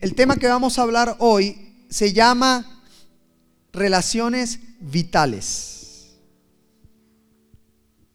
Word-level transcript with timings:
El 0.00 0.14
tema 0.14 0.36
que 0.36 0.46
vamos 0.46 0.78
a 0.78 0.82
hablar 0.82 1.16
hoy 1.18 1.84
se 1.90 2.14
llama 2.14 2.82
relaciones 3.70 4.58
vitales. 4.80 6.16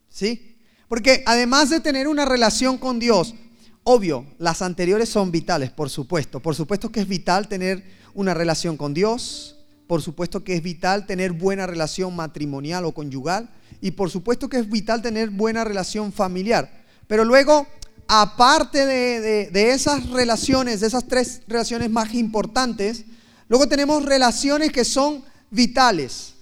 ¿Sí? 0.10 0.58
Porque 0.88 1.21
además 1.28 1.70
de 1.70 1.82
tener 1.82 2.08
una 2.08 2.26
relación 2.26 2.79
con 2.79 2.98
Dios, 2.98 3.36
obvio, 3.84 4.26
las 4.40 4.63
anteriores 4.63 5.10
son 5.10 5.29
vitales, 5.29 5.70
por 5.70 5.92
supuesto. 5.92 6.40
Por 6.40 6.56
supuesto 6.56 6.92
que 6.92 7.02
es 7.02 7.08
vital 7.08 7.48
tener 7.48 7.84
una 8.15 8.33
relación 8.33 8.78
con 8.78 8.96
Dios, 8.96 9.58
por 9.86 10.02
supuesto 10.02 10.44
que 10.44 10.56
es 10.56 10.63
vital 10.63 11.06
tener 11.06 11.33
buena 11.33 11.67
relación 11.67 12.15
matrimonial 12.15 12.86
o 12.86 12.94
conyugal, 12.94 13.52
y 13.79 13.92
por 13.92 14.10
supuesto 14.10 14.49
que 14.49 14.58
es 14.58 14.67
vital 14.67 15.04
tener 15.04 15.29
buena 15.29 15.63
relación 15.63 16.12
familiar. 16.12 16.84
Pero 17.05 17.26
luego 17.26 17.67
aparte 18.08 18.85
de, 18.85 19.71
esas 19.71 20.09
relaciones, 20.09 20.81
de 20.81 20.88
esas 20.88 21.08
tres 21.08 21.41
relaciones 21.48 21.90
más 21.90 22.13
importantes, 22.13 23.05
luego 23.48 23.67
tenemos 23.67 24.05
relaciones 24.05 24.71
que 24.71 24.85
son 24.85 25.23
vitales. 25.49 26.33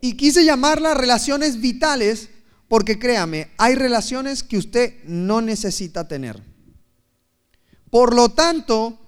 Y 0.00 0.16
quise 0.16 0.44
llamarlas 0.44 0.96
relaciones 0.96 1.60
vitales 1.60 2.28
porque 2.68 2.98
créame, 2.98 3.50
hay 3.58 3.74
relaciones 3.74 4.42
que 4.42 4.58
usted 4.58 4.94
no 5.04 5.40
necesita 5.40 6.08
tener. 6.08 6.42
Por 7.90 8.14
lo 8.14 8.30
tanto, 8.30 8.98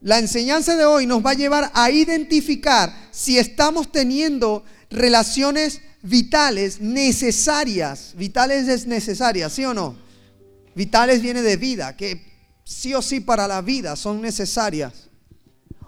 la 0.00 0.18
enseñanza 0.18 0.76
de 0.76 0.84
hoy 0.84 1.06
nos 1.06 1.24
va 1.24 1.30
a 1.30 1.34
llevar 1.34 1.70
a 1.74 1.90
identificar 1.90 2.94
si 3.10 3.38
estamos 3.38 3.92
teniendo 3.92 4.64
relaciones 4.90 5.80
vitales 6.02 6.80
necesarias. 6.80 8.14
Vitales 8.16 8.68
es 8.68 8.86
necesarias, 8.86 9.52
¿sí 9.52 9.64
o 9.64 9.74
no? 9.74 10.07
Vitales 10.78 11.20
viene 11.20 11.42
de 11.42 11.56
vida, 11.56 11.96
que 11.96 12.24
sí 12.62 12.94
o 12.94 13.02
sí 13.02 13.18
para 13.18 13.48
la 13.48 13.62
vida 13.62 13.96
son 13.96 14.22
necesarias. 14.22 15.08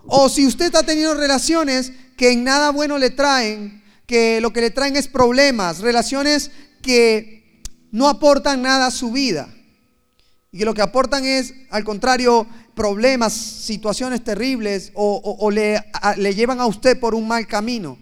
O 0.09 0.29
si 0.29 0.48
usted 0.48 0.65
está 0.65 0.83
teniendo 0.83 1.15
relaciones 1.15 1.93
que 2.17 2.33
en 2.33 2.43
nada 2.43 2.71
bueno 2.71 2.98
le 2.98 3.11
traen, 3.11 3.84
que 4.05 4.41
lo 4.41 4.53
que 4.53 4.62
le 4.62 4.73
traen 4.73 4.97
es 4.97 5.06
problemas, 5.06 5.79
relaciones 5.79 6.51
que 6.83 7.62
no 7.92 8.09
aportan 8.09 8.62
nada 8.62 8.87
a 8.87 8.91
su 8.91 9.12
vida. 9.12 9.48
Y 10.51 10.59
que 10.59 10.64
lo 10.64 10.75
que 10.75 10.83
aportan 10.83 11.25
es, 11.25 11.55
al 11.70 11.84
contrario, 11.84 12.48
problemas, 12.75 13.33
situaciones 13.33 14.25
terribles 14.25 14.91
o, 14.95 15.53
le, 15.53 15.84
le 16.17 16.34
llevan 16.34 16.59
a 16.59 16.67
usted 16.67 16.98
por 16.98 17.14
un 17.14 17.29
mal 17.29 17.47
camino. 17.47 17.97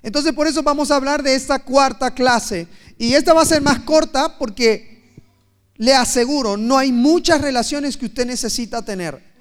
Entonces 0.00 0.32
por 0.32 0.46
eso 0.46 0.62
vamos 0.62 0.92
a 0.92 0.96
hablar 0.96 1.24
de 1.24 1.34
esta 1.34 1.58
cuarta 1.58 2.14
clase. 2.14 2.68
Y 2.98 3.14
esta 3.14 3.34
va 3.34 3.42
a 3.42 3.46
ser 3.46 3.62
más 3.62 3.80
corta 3.80 4.38
porque 4.38 4.93
le 5.76 5.94
aseguro, 5.94 6.56
no 6.56 6.78
hay 6.78 6.92
muchas 6.92 7.40
relaciones 7.40 7.96
que 7.96 8.06
usted 8.06 8.26
necesita 8.26 8.84
tener. 8.84 9.34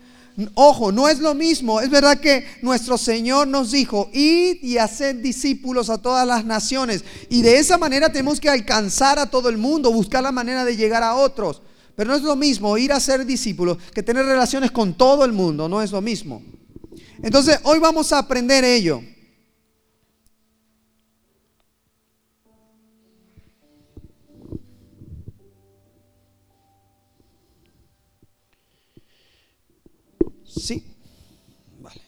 Ojo, 0.56 0.92
no 0.92 1.08
es 1.08 1.20
lo 1.20 1.36
mismo. 1.36 1.80
Es 1.80 1.92
verdad 1.92 2.20
que 2.20 2.46
nuestro 2.64 2.98
Señor 2.98 3.48
nos 3.48 3.72
dijo, 3.72 4.10
id 4.14 4.64
y 4.64 4.78
haced 4.80 5.18
discípulos 5.18 5.92
a 5.92 6.00
todas 6.00 6.26
las 6.26 6.44
naciones. 6.44 7.04
Y 7.30 7.44
de 7.44 7.60
esa 7.60 7.78
manera 7.78 8.12
tenemos 8.12 8.40
que 8.40 8.50
alcanzar 8.50 9.20
a 9.20 9.30
todo 9.30 9.50
el 9.50 9.58
mundo, 9.58 9.92
buscar 9.92 10.24
la 10.24 10.32
manera 10.32 10.66
de 10.66 10.76
llegar 10.76 11.04
a 11.04 11.16
otros. 11.16 11.62
Pero 11.96 12.10
no 12.10 12.16
es 12.16 12.24
lo 12.24 12.36
mismo 12.36 12.76
ir 12.80 12.92
a 12.92 13.00
ser 13.00 13.26
discípulos 13.26 13.78
que 13.94 14.02
tener 14.02 14.26
relaciones 14.26 14.72
con 14.72 14.96
todo 14.96 15.24
el 15.24 15.34
mundo. 15.34 15.70
No 15.70 15.84
es 15.84 15.92
lo 15.92 16.02
mismo. 16.02 16.42
Entonces, 17.22 17.60
hoy 17.64 17.78
vamos 17.78 18.12
a 18.12 18.18
aprender 18.18 18.64
ello. 18.64 19.04
Sí. 30.56 30.84
Vale. 31.80 32.02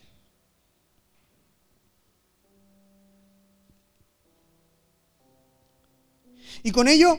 Y 6.63 6.71
con 6.71 6.87
ello, 6.87 7.17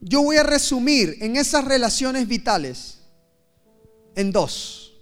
yo 0.00 0.22
voy 0.22 0.36
a 0.36 0.42
resumir 0.42 1.16
en 1.20 1.36
esas 1.36 1.64
relaciones 1.64 2.28
vitales 2.28 2.98
en 4.16 4.32
dos. 4.32 4.92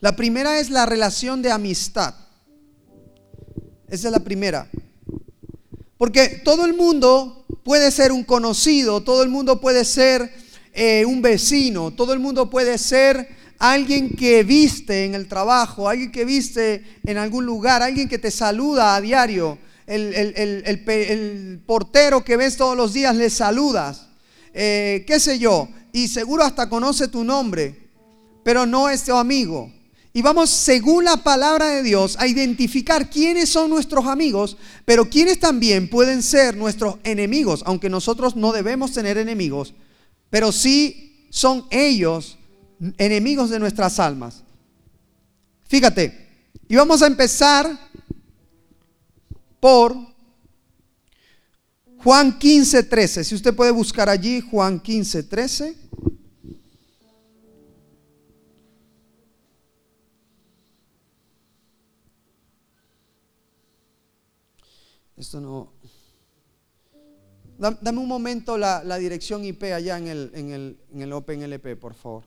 La 0.00 0.16
primera 0.16 0.58
es 0.58 0.70
la 0.70 0.86
relación 0.86 1.40
de 1.40 1.50
amistad. 1.50 2.14
Esa 3.88 4.08
es 4.08 4.12
la 4.12 4.20
primera. 4.20 4.70
Porque 5.96 6.42
todo 6.44 6.64
el 6.66 6.74
mundo 6.74 7.46
puede 7.64 7.90
ser 7.90 8.12
un 8.12 8.24
conocido, 8.24 9.02
todo 9.02 9.22
el 9.22 9.30
mundo 9.30 9.60
puede 9.60 9.84
ser 9.84 10.43
eh, 10.74 11.04
un 11.06 11.22
vecino, 11.22 11.92
todo 11.92 12.12
el 12.12 12.18
mundo 12.18 12.50
puede 12.50 12.78
ser 12.78 13.28
alguien 13.60 14.10
que 14.10 14.42
viste 14.42 15.04
en 15.04 15.14
el 15.14 15.28
trabajo, 15.28 15.88
alguien 15.88 16.10
que 16.10 16.24
viste 16.24 16.82
en 17.04 17.16
algún 17.16 17.46
lugar, 17.46 17.80
alguien 17.80 18.08
que 18.08 18.18
te 18.18 18.32
saluda 18.32 18.96
a 18.96 19.00
diario, 19.00 19.56
el, 19.86 21.62
portero 21.64 22.24
que 22.24 22.36
ves 22.36 22.56
todos 22.56 22.76
los 22.76 22.92
días 22.92 23.14
le 23.14 23.30
saludas, 23.30 24.08
eh, 24.52 25.04
qué 25.06 25.20
sé 25.20 25.38
yo, 25.38 25.68
y 25.92 26.08
seguro 26.08 26.42
hasta 26.42 26.68
conoce 26.68 27.06
tu 27.06 27.22
nombre, 27.22 27.88
pero 28.42 28.66
no 28.66 28.90
es 28.90 29.04
tu 29.04 29.14
amigo. 29.14 29.72
Y 30.12 30.22
vamos, 30.22 30.50
según 30.50 31.04
la 31.04 31.18
palabra 31.18 31.66
de 31.66 31.84
Dios, 31.84 32.16
a 32.18 32.26
identificar 32.26 33.08
quiénes 33.10 33.48
son 33.48 33.70
nuestros 33.70 34.06
amigos, 34.06 34.56
pero 34.84 35.08
quiénes 35.08 35.38
también 35.38 35.88
pueden 35.88 36.22
ser 36.22 36.56
nuestros 36.56 36.96
enemigos, 37.04 37.62
aunque 37.64 37.88
nosotros 37.88 38.34
no 38.34 38.52
debemos 38.52 38.92
tener 38.92 39.18
enemigos, 39.18 39.74
pero 40.34 40.50
sí 40.50 41.28
son 41.30 41.64
ellos 41.70 42.36
enemigos 42.98 43.50
de 43.50 43.60
nuestras 43.60 44.00
almas. 44.00 44.42
Fíjate, 45.62 46.50
y 46.66 46.74
vamos 46.74 47.02
a 47.02 47.06
empezar 47.06 47.70
por 49.60 49.96
Juan 51.98 52.36
15, 52.36 52.82
13. 52.82 53.22
Si 53.22 53.36
usted 53.36 53.54
puede 53.54 53.70
buscar 53.70 54.08
allí 54.08 54.40
Juan 54.40 54.80
15, 54.80 55.22
13. 55.22 55.76
Esto 65.16 65.40
no, 65.40 65.73
Dame 67.80 67.98
un 67.98 68.08
momento 68.08 68.58
la, 68.58 68.98
dirección 68.98 69.42
IP 69.42 69.62
allá 69.72 69.96
en 69.96 70.08
el, 70.08 70.30
en, 70.34 70.50
el, 70.50 70.78
en 70.92 71.00
el 71.00 71.12
OpenLP, 71.14 71.78
por 71.80 71.94
favor. 71.94 72.24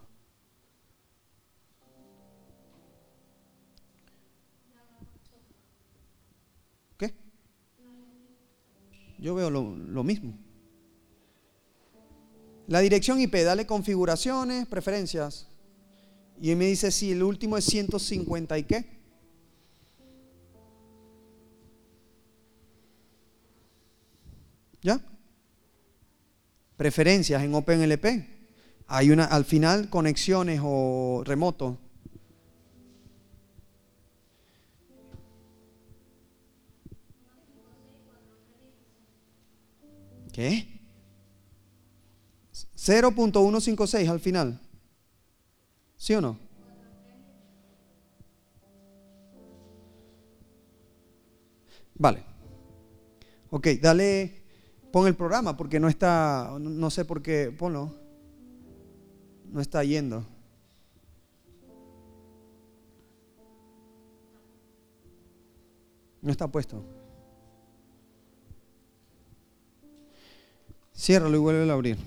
¿Qué? 6.98 7.14
Yo 9.20 9.36
veo 9.36 9.52
lo, 9.52 9.76
lo 9.76 10.04
mismo. 10.04 10.34
La 12.66 12.80
dirección 12.80 13.22
IP, 13.22 13.36
dale 13.44 13.68
configuraciones, 13.68 14.66
preferencias. 14.66 15.48
Y 16.42 16.56
me 16.56 16.66
dice 16.66 16.90
si 16.90 17.12
el 17.12 17.22
último 17.22 17.58
es 17.58 17.66
150 17.66 18.58
y 18.58 18.64
qué. 18.64 18.86
¿Ya? 24.82 25.00
Preferencias 26.78 27.44
en 27.44 27.54
OpenLP. 27.54 28.06
Hay 28.88 29.10
una, 29.12 29.26
al 29.26 29.44
final 29.44 29.90
conexiones 29.90 30.62
o 30.64 31.24
remoto. 31.26 31.78
¿Qué? 40.32 40.68
0.156 42.76 44.08
al 44.08 44.20
final. 44.20 44.62
¿Sí 45.98 46.14
o 46.14 46.22
no? 46.22 46.40
Vale. 51.96 52.24
Ok, 53.50 53.68
dale 53.82 54.47
Pon 54.92 55.08
el 55.08 55.16
programa 55.16 55.58
porque 55.58 55.80
no 55.80 55.90
está, 55.90 56.58
no 56.60 56.90
sé 56.90 57.06
por 57.06 57.22
qué, 57.22 57.54
ponlo. 57.58 57.92
No 59.52 59.62
está 59.62 59.84
yendo. 59.84 60.26
No 66.22 66.32
está 66.32 66.48
puesto. 66.48 66.84
Ciérralo 70.94 71.36
y 71.36 71.40
vuelve 71.40 71.70
a 71.70 71.74
abrir. 71.74 71.98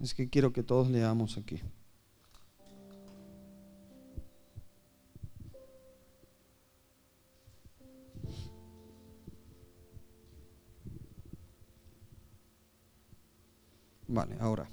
Es 0.00 0.14
que 0.14 0.28
quiero 0.28 0.52
que 0.52 0.62
todos 0.62 0.90
leamos 0.90 1.38
aquí. 1.38 1.60
Vale, 14.12 14.36
ahora. 14.40 14.68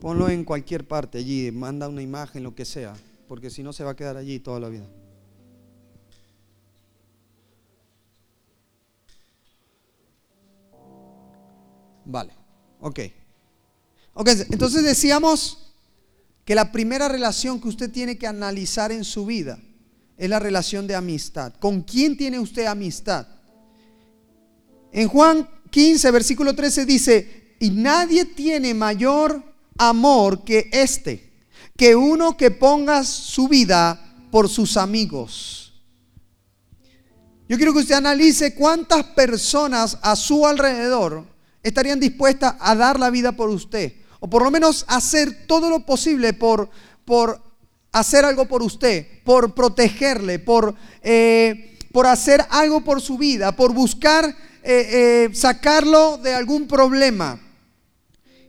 Ponlo 0.00 0.28
en 0.28 0.44
cualquier 0.44 0.86
parte 0.86 1.18
allí, 1.18 1.52
manda 1.52 1.88
una 1.88 2.02
imagen, 2.02 2.42
lo 2.42 2.56
que 2.56 2.64
sea, 2.64 2.94
porque 3.28 3.50
si 3.50 3.62
no 3.62 3.72
se 3.72 3.84
va 3.84 3.92
a 3.92 3.96
quedar 3.96 4.16
allí 4.16 4.40
toda 4.40 4.58
la 4.58 4.68
vida. 4.68 4.86
Vale, 12.08 12.32
ok. 12.80 13.00
Entonces 14.50 14.82
decíamos 14.82 15.74
que 16.46 16.54
la 16.54 16.72
primera 16.72 17.06
relación 17.06 17.60
que 17.60 17.68
usted 17.68 17.92
tiene 17.92 18.16
que 18.16 18.26
analizar 18.26 18.90
en 18.90 19.04
su 19.04 19.26
vida 19.26 19.58
es 20.16 20.30
la 20.30 20.38
relación 20.38 20.86
de 20.86 20.94
amistad. 20.94 21.52
¿Con 21.60 21.82
quién 21.82 22.16
tiene 22.16 22.40
usted 22.40 22.64
amistad? 22.64 23.26
En 24.90 25.06
Juan 25.06 25.46
15, 25.70 26.10
versículo 26.10 26.54
13 26.54 26.86
dice, 26.86 27.56
y 27.60 27.68
nadie 27.70 28.24
tiene 28.24 28.72
mayor 28.72 29.42
amor 29.76 30.44
que 30.44 30.70
este, 30.72 31.30
que 31.76 31.94
uno 31.94 32.38
que 32.38 32.50
ponga 32.50 33.04
su 33.04 33.48
vida 33.48 34.26
por 34.30 34.48
sus 34.48 34.78
amigos. 34.78 35.74
Yo 37.50 37.58
quiero 37.58 37.74
que 37.74 37.80
usted 37.80 37.96
analice 37.96 38.54
cuántas 38.54 39.04
personas 39.04 39.98
a 40.00 40.16
su 40.16 40.46
alrededor 40.46 41.37
estarían 41.68 42.00
dispuestas 42.00 42.54
a 42.60 42.74
dar 42.74 42.98
la 42.98 43.10
vida 43.10 43.32
por 43.32 43.50
usted, 43.50 43.92
o 44.20 44.28
por 44.28 44.42
lo 44.42 44.50
menos 44.50 44.84
hacer 44.88 45.46
todo 45.46 45.70
lo 45.70 45.86
posible 45.86 46.32
por, 46.32 46.68
por 47.04 47.40
hacer 47.92 48.24
algo 48.24 48.46
por 48.46 48.62
usted, 48.62 49.06
por 49.24 49.54
protegerle, 49.54 50.38
por, 50.38 50.74
eh, 51.02 51.78
por 51.92 52.06
hacer 52.06 52.44
algo 52.50 52.82
por 52.82 53.00
su 53.00 53.18
vida, 53.18 53.54
por 53.54 53.72
buscar 53.72 54.24
eh, 54.62 55.30
eh, 55.30 55.34
sacarlo 55.34 56.18
de 56.18 56.34
algún 56.34 56.66
problema. 56.66 57.40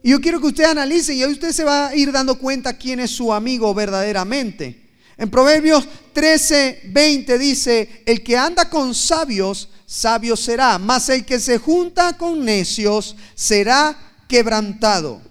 Y 0.02 0.12
yo 0.12 0.22
quiero 0.22 0.40
que 0.40 0.48
usted 0.48 0.64
analice 0.66 1.14
y 1.14 1.24
ahí 1.24 1.32
usted 1.32 1.52
se 1.52 1.64
va 1.64 1.88
a 1.88 1.96
ir 1.96 2.12
dando 2.12 2.40
cuenta 2.40 2.78
quién 2.78 3.00
es 3.00 3.12
su 3.12 3.34
amigo 3.34 3.74
verdaderamente. 3.74 4.89
En 5.20 5.30
Proverbios 5.30 5.86
13, 6.14 6.84
20 6.86 7.38
dice, 7.38 8.04
el 8.06 8.24
que 8.24 8.38
anda 8.38 8.70
con 8.70 8.96
sabios, 8.96 9.68
sabio 9.86 10.38
será, 10.38 10.80
mas 10.80 11.10
el 11.10 11.26
que 11.26 11.42
se 11.42 11.58
junta 11.58 12.18
con 12.18 12.46
necios 12.46 13.18
será 13.36 13.98
quebrantado. 14.30 15.22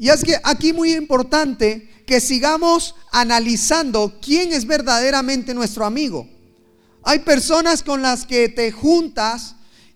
Y 0.00 0.08
es 0.08 0.24
que 0.24 0.40
aquí 0.42 0.72
muy 0.72 0.94
importante 0.94 2.02
que 2.06 2.18
sigamos 2.18 2.94
analizando 3.12 4.18
quién 4.22 4.54
es 4.54 4.66
verdaderamente 4.66 5.52
nuestro 5.52 5.84
amigo. 5.84 6.26
Hay 7.02 7.18
personas 7.18 7.82
con 7.82 8.00
las 8.00 8.24
que 8.24 8.48
te 8.48 8.72
juntas 8.72 9.53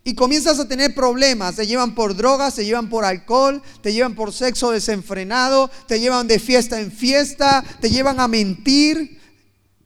y 0.09 0.15
comienzas 0.15 0.57
a 0.57 0.67
tener 0.67 0.95
problemas. 0.95 1.55
Te 1.55 1.67
llevan 1.67 1.93
por 1.93 2.15
drogas, 2.15 2.55
te 2.55 2.65
llevan 2.65 2.89
por 2.89 3.05
alcohol, 3.05 3.61
te 3.83 3.93
llevan 3.93 4.15
por 4.15 4.33
sexo 4.33 4.71
desenfrenado, 4.71 5.69
te 5.87 5.99
llevan 5.99 6.27
de 6.27 6.39
fiesta 6.39 6.79
en 6.79 6.91
fiesta, 6.91 7.63
te 7.79 7.91
llevan 7.91 8.19
a 8.19 8.27
mentir, 8.27 9.21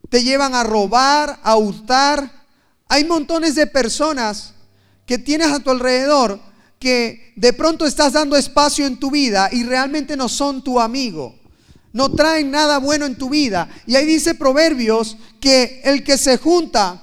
te 0.09 0.23
llevan 0.23 0.55
a 0.55 0.63
robar, 0.63 1.41
a 1.43 1.57
hurtar. 1.57 2.45
Hay 2.87 3.03
montones 3.03 3.55
de 3.55 3.67
personas 3.67 4.53
que 5.05 5.17
tienes 5.17 5.47
a 5.47 5.59
tu 5.59 5.71
alrededor 5.71 6.39
que 6.79 7.33
de 7.35 7.51
pronto 7.51 7.85
estás 7.85 8.13
dando 8.13 8.37
espacio 8.37 8.85
en 8.85 8.97
tu 8.97 9.11
vida 9.11 9.49
y 9.51 9.65
realmente 9.65 10.15
no 10.15 10.29
son 10.29 10.63
tu 10.63 10.79
amigo. 10.79 11.35
No 11.91 12.11
traen 12.11 12.49
nada 12.49 12.77
bueno 12.77 13.05
en 13.05 13.17
tu 13.17 13.29
vida. 13.29 13.69
Y 13.87 13.97
ahí 13.97 14.05
dice 14.05 14.35
Proverbios 14.35 15.17
que 15.41 15.81
el 15.83 16.01
que 16.05 16.17
se 16.17 16.37
junta 16.37 17.02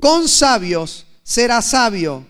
con 0.00 0.28
sabios 0.28 1.06
será 1.22 1.60
sabio, 1.62 2.26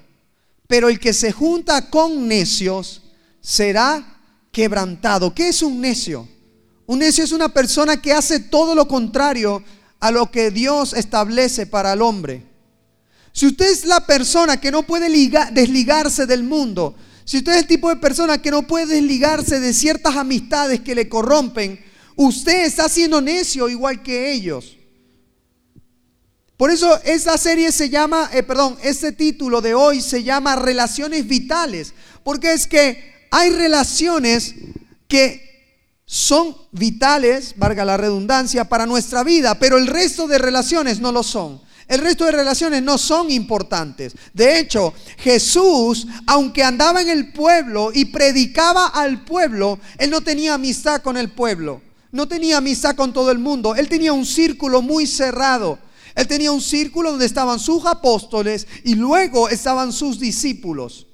pero 0.66 0.88
el 0.88 0.98
que 0.98 1.12
se 1.12 1.32
junta 1.32 1.90
con 1.90 2.26
necios 2.28 3.02
será 3.40 4.20
quebrantado. 4.50 5.34
¿Qué 5.34 5.48
es 5.48 5.62
un 5.62 5.80
necio? 5.80 6.28
Un 6.86 7.00
necio 7.00 7.22
es 7.22 7.32
una 7.32 7.48
persona 7.50 8.00
que 8.00 8.12
hace 8.12 8.40
todo 8.40 8.74
lo 8.74 8.88
contrario 8.88 9.62
a 10.00 10.10
lo 10.10 10.30
que 10.30 10.50
Dios 10.50 10.94
establece 10.94 11.66
para 11.66 11.92
el 11.92 12.02
hombre. 12.02 12.46
Si 13.32 13.46
usted 13.46 13.70
es 13.70 13.84
la 13.84 14.06
persona 14.06 14.58
que 14.58 14.70
no 14.70 14.84
puede 14.84 15.08
desligarse 15.52 16.26
del 16.26 16.42
mundo, 16.42 16.96
si 17.24 17.36
usted 17.36 17.52
es 17.52 17.58
el 17.58 17.66
tipo 17.66 17.90
de 17.90 17.96
persona 17.96 18.40
que 18.40 18.50
no 18.50 18.66
puede 18.66 18.86
desligarse 18.86 19.60
de 19.60 19.74
ciertas 19.74 20.16
amistades 20.16 20.80
que 20.80 20.94
le 20.94 21.10
corrompen, 21.10 21.78
usted 22.16 22.64
está 22.64 22.88
siendo 22.88 23.20
necio 23.20 23.68
igual 23.68 24.02
que 24.02 24.32
ellos. 24.32 24.77
Por 26.58 26.72
eso 26.72 27.00
esta 27.04 27.38
serie 27.38 27.70
se 27.70 27.88
llama, 27.88 28.30
eh, 28.32 28.42
perdón, 28.42 28.76
este 28.82 29.12
título 29.12 29.60
de 29.60 29.74
hoy 29.74 30.00
se 30.02 30.24
llama 30.24 30.56
Relaciones 30.56 31.28
Vitales, 31.28 31.94
porque 32.24 32.52
es 32.52 32.66
que 32.66 33.28
hay 33.30 33.50
relaciones 33.50 34.56
que 35.06 35.46
son 36.04 36.56
vitales, 36.72 37.54
valga 37.56 37.84
la 37.84 37.96
redundancia, 37.96 38.64
para 38.64 38.86
nuestra 38.86 39.22
vida, 39.22 39.56
pero 39.60 39.78
el 39.78 39.86
resto 39.86 40.26
de 40.26 40.38
relaciones 40.38 40.98
no 40.98 41.12
lo 41.12 41.22
son. 41.22 41.60
El 41.86 42.00
resto 42.00 42.24
de 42.24 42.32
relaciones 42.32 42.82
no 42.82 42.98
son 42.98 43.30
importantes. 43.30 44.14
De 44.34 44.58
hecho, 44.58 44.92
Jesús, 45.18 46.08
aunque 46.26 46.64
andaba 46.64 47.00
en 47.00 47.08
el 47.08 47.32
pueblo 47.32 47.92
y 47.94 48.06
predicaba 48.06 48.88
al 48.88 49.24
pueblo, 49.24 49.78
él 49.96 50.10
no 50.10 50.22
tenía 50.22 50.54
amistad 50.54 51.02
con 51.02 51.16
el 51.16 51.30
pueblo. 51.30 51.82
No 52.10 52.26
tenía 52.26 52.56
amistad 52.56 52.96
con 52.96 53.12
todo 53.12 53.30
el 53.30 53.38
mundo. 53.38 53.76
Él 53.76 53.88
tenía 53.88 54.12
un 54.12 54.26
círculo 54.26 54.82
muy 54.82 55.06
cerrado. 55.06 55.78
Él 56.18 56.26
tenía 56.26 56.50
un 56.50 56.60
círculo 56.60 57.12
donde 57.12 57.26
estaban 57.26 57.60
sus 57.60 57.86
apóstoles 57.86 58.66
y 58.82 58.96
luego 58.96 59.48
estaban 59.48 59.92
sus 59.92 60.18
discípulos. 60.18 61.06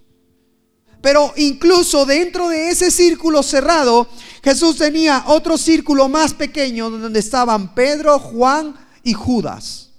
Pero 1.02 1.30
incluso 1.36 2.06
dentro 2.06 2.48
de 2.48 2.70
ese 2.70 2.90
círculo 2.90 3.42
cerrado, 3.42 4.08
Jesús 4.42 4.78
tenía 4.78 5.24
otro 5.26 5.58
círculo 5.58 6.08
más 6.08 6.32
pequeño 6.32 6.88
donde 6.88 7.20
estaban 7.20 7.74
Pedro, 7.74 8.18
Juan 8.18 8.74
y 9.02 9.12
Judas. 9.12 9.90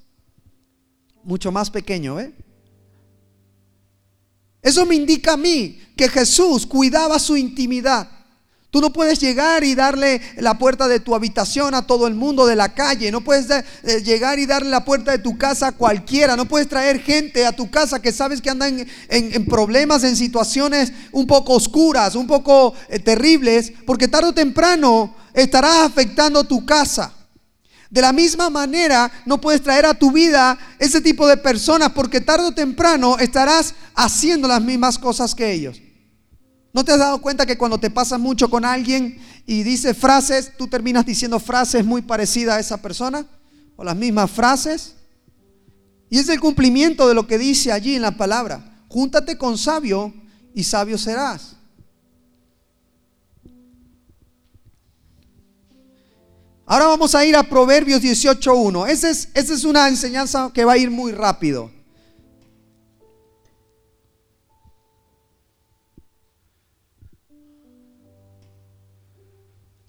Mucho 1.24 1.52
más 1.52 1.70
pequeño, 1.70 2.20
¿eh? 2.20 2.34
Eso 4.60 4.88
me 4.88 4.96
indica 4.96 5.34
a 5.34 5.38
mí 5.38 5.80
que 5.96 6.10
Jesús 6.10 6.66
cuidaba 6.66 7.20
su 7.20 7.38
intimidad. 7.38 8.10
Tú 8.76 8.82
no 8.82 8.92
puedes 8.92 9.22
llegar 9.22 9.64
y 9.64 9.74
darle 9.74 10.22
la 10.36 10.58
puerta 10.58 10.90
de 10.90 11.00
tu 11.00 11.16
habitación 11.16 11.74
a 11.74 11.88
todo 11.88 12.08
el 12.08 12.14
mundo 12.14 12.46
de 12.46 12.58
la 12.58 12.74
calle. 12.74 13.10
No 13.10 13.22
puedes 13.22 13.50
eh, 13.50 14.04
llegar 14.04 14.38
y 14.38 14.46
darle 14.46 14.70
la 14.70 14.84
puerta 14.84 15.12
de 15.12 15.20
tu 15.20 15.38
casa 15.38 15.68
a 15.68 15.72
cualquiera. 15.72 16.36
No 16.36 16.44
puedes 16.44 16.68
traer 16.68 17.00
gente 17.00 17.46
a 17.46 17.54
tu 17.54 17.72
casa 17.72 18.02
que 18.02 18.12
sabes 18.12 18.42
que 18.42 18.50
andan 18.50 18.86
en, 19.08 19.46
problemas, 19.46 20.04
en 20.04 20.18
situaciones 20.18 20.92
un 21.14 21.26
poco 21.26 21.54
oscuras, 21.54 22.16
un 22.16 22.28
poco 22.28 22.74
eh, 22.90 23.00
terribles, 23.00 23.72
porque 23.86 24.10
tarde 24.10 24.28
o 24.28 24.34
temprano 24.34 25.16
estarás 25.34 25.78
afectando 25.78 26.44
tu 26.44 26.66
casa. 26.66 27.14
De 27.90 28.02
la 28.02 28.12
misma 28.12 28.50
manera, 28.50 29.10
no 29.26 29.40
puedes 29.40 29.64
traer 29.64 29.86
a 29.86 29.94
tu 29.94 30.12
vida 30.12 30.58
ese 30.80 31.00
tipo 31.00 31.26
de 31.30 31.38
personas 31.38 31.94
porque 31.94 32.20
tarde 32.20 32.48
o 32.48 32.52
temprano 32.52 33.18
estarás 33.20 33.74
haciendo 33.94 34.50
las 34.50 34.62
mismas 34.62 35.00
cosas 35.00 35.34
que 35.34 35.54
ellos. 35.54 35.80
¿No 36.76 36.84
te 36.84 36.92
has 36.92 37.00
dado 37.00 37.22
cuenta 37.22 37.46
que 37.46 37.58
cuando 37.58 37.78
te 37.78 37.90
pasas 37.90 38.20
mucho 38.20 38.50
con 38.50 38.66
alguien 38.66 39.18
y 39.46 39.64
dice 39.64 39.94
frases, 39.94 40.52
tú 40.58 40.68
terminas 40.68 41.06
diciendo 41.06 41.40
frases 41.40 41.86
muy 41.86 42.02
parecidas 42.02 42.58
a 42.58 42.60
esa 42.60 42.82
persona? 42.82 43.26
¿O 43.78 43.84
las 43.86 43.96
mismas 43.96 44.30
frases? 44.30 44.94
Y 46.10 46.18
es 46.18 46.28
el 46.28 46.42
cumplimiento 46.42 47.08
de 47.08 47.14
lo 47.14 47.28
que 47.28 47.38
dice 47.38 47.72
allí 47.72 47.96
en 47.96 48.02
la 48.02 48.18
palabra. 48.18 48.84
Júntate 48.90 49.38
con 49.38 49.58
sabio 49.58 50.14
y 50.54 50.66
sabio 50.66 50.98
serás. 50.98 51.56
Ahora 56.66 56.88
vamos 56.88 57.16
a 57.16 57.24
ir 57.24 57.38
a 57.38 57.44
Proverbios 57.44 58.02
18.1. 58.02 58.90
Esa 58.90 59.10
es, 59.10 59.30
esa 59.34 59.54
es 59.54 59.64
una 59.64 59.88
enseñanza 59.88 60.52
que 60.54 60.66
va 60.66 60.74
a 60.74 60.78
ir 60.78 60.92
muy 60.92 61.14
rápido. 61.14 61.72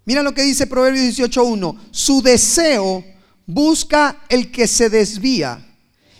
Mira 0.06 0.22
lo 0.22 0.32
que 0.32 0.42
dice 0.42 0.68
Proverbios 0.68 1.18
18.1. 1.18 1.76
Su 1.90 2.22
deseo 2.22 3.04
busca 3.44 4.24
el 4.28 4.52
que 4.52 4.68
se 4.68 4.88
desvía 4.88 5.66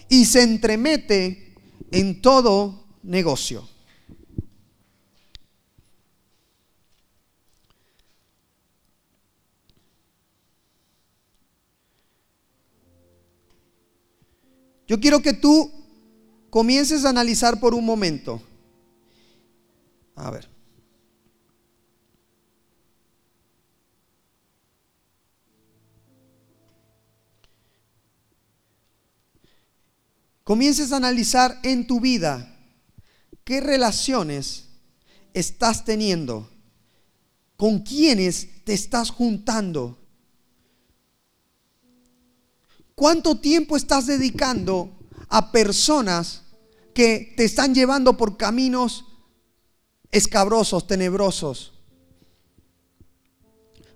y 0.09 0.25
se 0.25 0.43
entremete 0.43 1.55
en 1.93 2.21
todo 2.21 2.85
negocio. 3.05 3.69
Yo 14.89 14.99
quiero 14.99 15.23
que 15.23 15.33
tú 15.33 15.71
comiences 16.51 17.05
a 17.05 17.11
analizar 17.11 17.61
por 17.61 17.73
un 17.73 17.85
momento. 17.85 18.43
A 20.17 20.31
ver. 20.33 20.56
Comiences 30.47 30.93
a 30.93 30.97
analizar 30.97 31.59
en 31.65 31.87
tu 31.87 32.01
vida 32.01 32.57
¿Qué 33.47 33.61
relaciones 33.61 34.65
estás 35.33 35.85
teniendo? 35.85 36.51
¿Con 37.57 37.79
quiénes 37.79 38.65
te 38.65 38.75
estás 38.75 39.11
juntando? 39.11 39.97
¿Cuánto 42.97 43.39
tiempo 43.39 43.77
estás 43.77 44.07
dedicando 44.07 44.99
a 45.29 45.53
personas 45.53 46.43
que 46.93 47.35
te 47.37 47.45
están 47.45 47.73
llevando 47.73 48.17
por 48.17 48.37
caminos 48.37 49.05
escabrosos, 50.11 50.85
tenebrosos? 50.89 51.73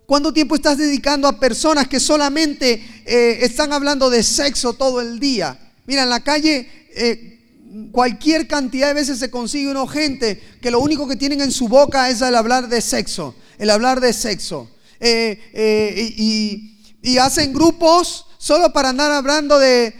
¿Cuánto 0.07 0.33
tiempo 0.33 0.55
estás 0.55 0.79
dedicando 0.79 1.27
a 1.27 1.41
personas 1.41 1.89
que 1.89 1.99
solamente 1.99 3.03
eh, 3.05 3.39
están 3.45 3.73
hablando 3.73 4.11
de 4.11 4.23
sexo 4.23 4.75
todo 4.75 5.01
el 5.01 5.19
día? 5.19 5.70
Mira, 5.87 6.05
en 6.05 6.11
la 6.11 6.21
calle 6.21 6.69
eh, 6.95 7.41
cualquier 7.93 8.49
cantidad 8.49 8.89
de 8.89 8.95
veces 8.95 9.19
se 9.19 9.31
consigue 9.31 9.71
una 9.71 9.87
gente 9.87 10.41
que 10.61 10.71
lo 10.71 10.81
único 10.81 11.07
que 11.07 11.17
tienen 11.17 11.41
en 11.41 11.53
su 11.53 11.69
boca 11.69 12.09
es 12.11 12.21
el 12.21 12.35
hablar 12.35 12.69
de 12.69 12.81
sexo, 12.81 13.35
el 13.59 13.71
hablar 13.71 14.01
de 14.01 14.13
sexo. 14.13 14.71
Eh, 14.99 16.15
y, 16.17 16.67
hacen 17.19 17.53
grupos 17.53 18.27
solo 18.39 18.73
para 18.73 18.91
andar 18.91 19.11
hablando 19.13 19.59
de 19.59 19.95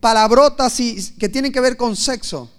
palabrotas 0.00 0.78
y, 0.80 1.12
que 1.18 1.28
tienen 1.28 1.52
que 1.52 1.60
ver 1.60 1.76
con 1.76 1.96
sexo. 1.96 2.50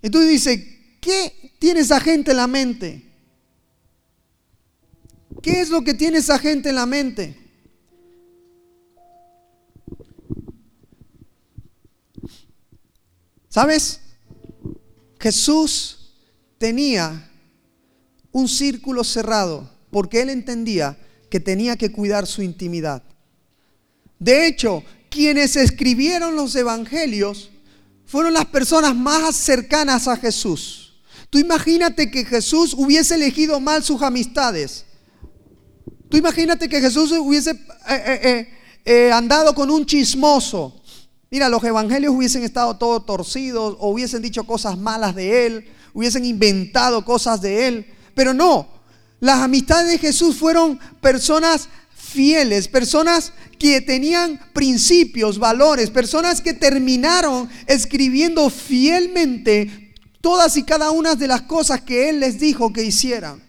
Entonces 0.00 0.30
dice, 0.30 0.96
¿qué 1.00 1.52
tiene 1.58 1.80
esa 1.80 2.00
gente 2.00 2.32
en 2.32 2.36
la 2.38 2.46
mente? 2.46 3.02
¿Qué 5.42 5.60
es 5.60 5.70
lo 5.70 5.82
que 5.82 5.94
tiene 5.94 6.18
esa 6.18 6.38
gente 6.38 6.70
en 6.70 6.76
la 6.76 6.86
mente? 6.86 7.41
¿Sabes? 13.52 14.00
Jesús 15.20 16.14
tenía 16.56 17.30
un 18.30 18.48
círculo 18.48 19.04
cerrado 19.04 19.70
porque 19.90 20.22
él 20.22 20.30
entendía 20.30 20.98
que 21.28 21.38
tenía 21.38 21.76
que 21.76 21.92
cuidar 21.92 22.26
su 22.26 22.40
intimidad. 22.40 23.02
De 24.18 24.46
hecho, 24.46 24.82
quienes 25.10 25.56
escribieron 25.56 26.34
los 26.34 26.56
evangelios 26.56 27.50
fueron 28.06 28.32
las 28.32 28.46
personas 28.46 28.96
más 28.96 29.36
cercanas 29.36 30.08
a 30.08 30.16
Jesús. 30.16 30.94
Tú 31.28 31.38
imagínate 31.38 32.10
que 32.10 32.24
Jesús 32.24 32.72
hubiese 32.72 33.16
elegido 33.16 33.60
mal 33.60 33.84
sus 33.84 34.00
amistades. 34.00 34.86
Tú 36.08 36.16
imagínate 36.16 36.70
que 36.70 36.80
Jesús 36.80 37.12
hubiese 37.12 37.50
eh, 37.50 37.58
eh, 37.86 38.48
eh, 38.86 39.12
andado 39.12 39.54
con 39.54 39.70
un 39.70 39.84
chismoso. 39.84 40.81
Mira, 41.32 41.48
los 41.48 41.64
evangelios 41.64 42.14
hubiesen 42.14 42.42
estado 42.42 42.76
todos 42.76 43.06
torcidos 43.06 43.78
o 43.80 43.88
hubiesen 43.88 44.20
dicho 44.20 44.44
cosas 44.44 44.76
malas 44.76 45.14
de 45.14 45.46
él, 45.46 45.66
hubiesen 45.94 46.26
inventado 46.26 47.06
cosas 47.06 47.40
de 47.40 47.66
él. 47.66 47.86
Pero 48.14 48.34
no, 48.34 48.68
las 49.18 49.38
amistades 49.38 49.90
de 49.90 49.96
Jesús 49.96 50.36
fueron 50.36 50.78
personas 51.00 51.70
fieles, 51.94 52.68
personas 52.68 53.32
que 53.58 53.80
tenían 53.80 54.38
principios, 54.52 55.38
valores, 55.38 55.88
personas 55.88 56.42
que 56.42 56.52
terminaron 56.52 57.48
escribiendo 57.66 58.50
fielmente 58.50 59.94
todas 60.20 60.58
y 60.58 60.64
cada 60.64 60.90
una 60.90 61.14
de 61.14 61.28
las 61.28 61.40
cosas 61.40 61.80
que 61.80 62.10
Él 62.10 62.20
les 62.20 62.38
dijo 62.40 62.74
que 62.74 62.84
hicieran. 62.84 63.42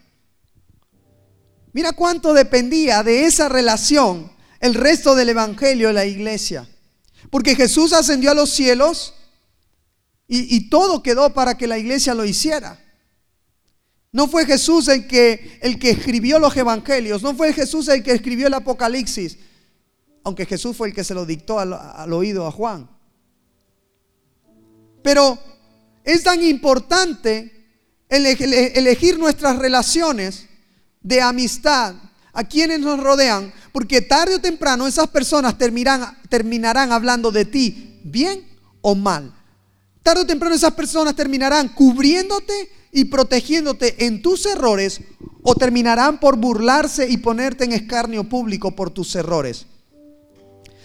Mira 1.73 1.91
cuánto 1.91 2.33
dependía 2.33 3.03
de 3.03 3.25
esa 3.25 3.49
relación 3.49 4.31
el 4.61 4.73
resto 4.73 5.15
del 5.15 5.27
Evangelio 5.27 5.89
de 5.89 5.93
la 5.93 6.05
iglesia. 6.05 6.69
Porque 7.33 7.55
Jesús 7.55 7.93
ascendió 7.93 8.29
a 8.29 8.35
los 8.35 8.51
cielos 8.51 9.15
y, 10.27 10.69
todo 10.69 11.01
quedó 11.01 11.33
para 11.33 11.57
que 11.57 11.65
la 11.65 11.79
iglesia 11.79 12.13
lo 12.13 12.25
hiciera. 12.25 12.79
No 14.11 14.27
fue 14.27 14.45
Jesús 14.45 14.87
el 14.87 15.07
que, 15.07 15.59
escribió 15.81 16.37
los 16.37 16.55
evangelios, 16.55 17.23
no 17.23 17.33
fue 17.33 17.51
Jesús 17.51 17.87
el 17.87 18.03
que 18.03 18.11
escribió 18.11 18.45
el 18.45 18.53
Apocalipsis, 18.53 19.39
aunque 20.23 20.45
Jesús 20.45 20.77
fue 20.77 20.89
el 20.89 20.93
que 20.93 21.03
se 21.03 21.15
lo 21.15 21.25
dictó 21.25 21.57
al 21.57 22.13
oído 22.13 22.45
a 22.45 22.51
Juan. 22.51 22.87
Pero 25.01 25.39
es 26.03 26.21
tan 26.21 26.43
importante 26.43 27.51
elegir 28.09 29.17
nuestras 29.17 29.57
relaciones 29.57 30.45
de 31.01 31.19
amistad 31.19 31.95
a 32.31 32.43
quienes 32.43 32.79
nos 32.79 32.99
rodean, 32.99 33.51
porque 33.73 34.01
tarde 34.01 34.35
o 34.35 34.39
temprano 34.39 34.87
esas 34.87 35.09
personas 35.09 35.57
terminarán, 35.57 36.91
hablando 36.91 37.31
de 37.31 37.43
ti, 37.43 37.99
bien 38.03 38.45
o 38.81 38.93
mal. 38.93 39.33
Tarde 40.03 40.21
o 40.21 40.27
temprano 40.27 40.55
esas 40.55 40.73
personas 40.73 41.15
terminarán 41.15 41.69
cubriéndote 41.69 42.69
y 42.91 43.05
protegiéndote 43.05 44.05
en 44.05 44.21
tus 44.21 44.45
errores 44.45 45.01
o 45.41 45.55
terminarán 45.55 46.19
por 46.19 46.37
burlarse 46.37 47.09
y 47.09 47.17
ponerte 47.17 47.63
en 47.63 47.73
escarnio 47.73 48.29
público 48.29 48.75
por 48.75 48.91
tus 48.91 49.15
errores. 49.15 49.65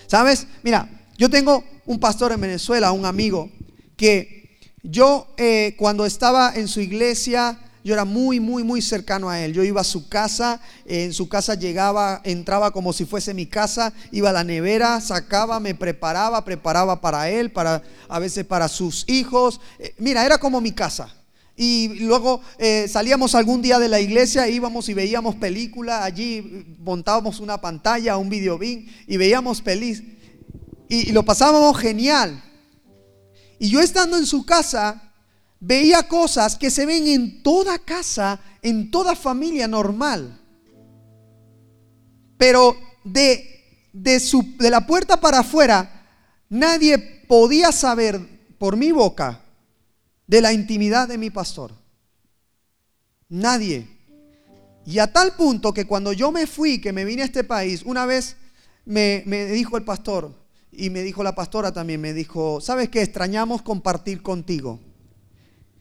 ¿Sabes? 0.06 0.46
Mira, 0.62 0.88
yo 1.18 1.28
tengo 1.28 1.62
un 1.84 2.00
pastor 2.00 2.32
en 2.32 2.40
Venezuela, 2.40 2.92
un 2.92 3.04
amigo, 3.04 3.50
que 3.98 4.58
yo 4.82 5.26
eh, 5.36 5.74
cuando 5.78 6.06
estaba 6.06 6.54
en 6.54 6.68
su 6.68 6.80
iglesia, 6.80 7.58
yo 7.84 7.94
era 7.94 8.04
muy, 8.04 8.40
muy, 8.40 8.64
muy 8.64 8.82
cercano 8.82 9.30
a 9.30 9.40
él. 9.40 9.52
Yo 9.52 9.62
iba 9.62 9.80
a 9.80 9.84
su 9.84 10.08
casa, 10.08 10.60
en 10.84 11.12
su 11.12 11.28
casa 11.28 11.54
llegaba, 11.54 12.20
entraba 12.24 12.70
como 12.70 12.92
si 12.92 13.04
fuese 13.04 13.34
mi 13.34 13.46
casa, 13.46 13.92
iba 14.12 14.30
a 14.30 14.32
la 14.32 14.44
nevera, 14.44 15.00
sacaba, 15.00 15.60
me 15.60 15.74
preparaba, 15.74 16.44
preparaba 16.44 17.00
para 17.00 17.30
él, 17.30 17.50
para 17.52 17.82
a 18.08 18.18
veces 18.18 18.44
para 18.44 18.68
sus 18.68 19.04
hijos. 19.08 19.60
Eh, 19.78 19.94
mira, 19.98 20.24
era 20.24 20.38
como 20.38 20.60
mi 20.60 20.72
casa. 20.72 21.14
Y 21.56 21.88
luego 22.00 22.40
eh, 22.58 22.86
salíamos 22.88 23.34
algún 23.34 23.62
día 23.62 23.78
de 23.78 23.88
la 23.88 24.00
iglesia, 24.00 24.48
íbamos 24.48 24.88
y 24.88 24.94
veíamos 24.94 25.34
película, 25.36 26.04
allí 26.04 26.76
montábamos 26.78 27.40
una 27.40 27.60
pantalla, 27.60 28.16
un 28.16 28.28
video 28.28 28.60
y 28.62 29.16
veíamos 29.16 29.62
feliz. 29.62 30.02
y 30.88 31.12
lo 31.12 31.24
pasábamos 31.24 31.76
genial. 31.78 32.42
Y 33.58 33.70
yo 33.70 33.80
estando 33.80 34.16
en 34.16 34.26
su 34.26 34.46
casa, 34.46 35.07
veía 35.60 36.04
cosas 36.04 36.56
que 36.56 36.70
se 36.70 36.86
ven 36.86 37.06
en 37.08 37.42
toda 37.42 37.78
casa, 37.78 38.40
en 38.62 38.90
toda 38.90 39.16
familia 39.16 39.66
normal. 39.66 40.38
Pero 42.36 42.76
de, 43.04 43.88
de, 43.92 44.20
su, 44.20 44.56
de 44.58 44.70
la 44.70 44.86
puerta 44.86 45.20
para 45.20 45.40
afuera, 45.40 46.06
nadie 46.48 46.98
podía 46.98 47.72
saber 47.72 48.20
por 48.58 48.76
mi 48.76 48.92
boca 48.92 49.42
de 50.26 50.40
la 50.40 50.52
intimidad 50.52 51.08
de 51.08 51.18
mi 51.18 51.30
pastor. 51.30 51.72
Nadie. 53.28 53.88
Y 54.86 55.00
a 55.00 55.12
tal 55.12 55.34
punto 55.34 55.74
que 55.74 55.86
cuando 55.86 56.12
yo 56.12 56.32
me 56.32 56.46
fui, 56.46 56.80
que 56.80 56.92
me 56.92 57.04
vine 57.04 57.22
a 57.22 57.26
este 57.26 57.44
país, 57.44 57.82
una 57.84 58.06
vez 58.06 58.36
me, 58.84 59.22
me 59.26 59.46
dijo 59.46 59.76
el 59.76 59.84
pastor 59.84 60.32
y 60.70 60.88
me 60.90 61.02
dijo 61.02 61.22
la 61.22 61.34
pastora 61.34 61.72
también, 61.72 62.00
me 62.00 62.14
dijo, 62.14 62.60
¿sabes 62.60 62.88
qué? 62.88 63.02
Extrañamos 63.02 63.62
compartir 63.62 64.22
contigo 64.22 64.80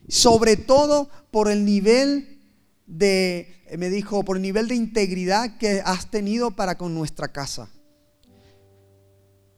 sobre 0.08 0.58
todo 0.58 1.10
por 1.32 1.50
el 1.50 1.66
nivel 1.66 2.40
de, 2.86 3.62
me 3.78 3.90
dijo, 3.90 4.24
por 4.24 4.38
el 4.38 4.42
nivel 4.42 4.68
de 4.68 4.76
integridad 4.76 5.58
que 5.58 5.82
has 5.86 6.10
tenido 6.10 6.52
para 6.52 6.78
con 6.78 6.94
nuestra 6.94 7.28
casa. 7.28 7.70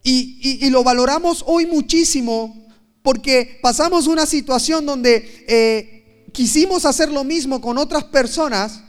Y, 0.04 0.70
lo 0.70 0.84
valoramos 0.84 1.44
hoy 1.46 1.66
muchísimo 1.66 2.68
porque 3.04 3.60
pasamos 3.62 4.08
una 4.08 4.26
situación 4.26 4.86
donde 4.86 5.46
eh, 5.48 6.30
quisimos 6.32 6.86
hacer 6.86 7.12
lo 7.12 7.24
mismo 7.24 7.62
con 7.62 7.78
otras 7.78 8.06
personas 8.06 8.82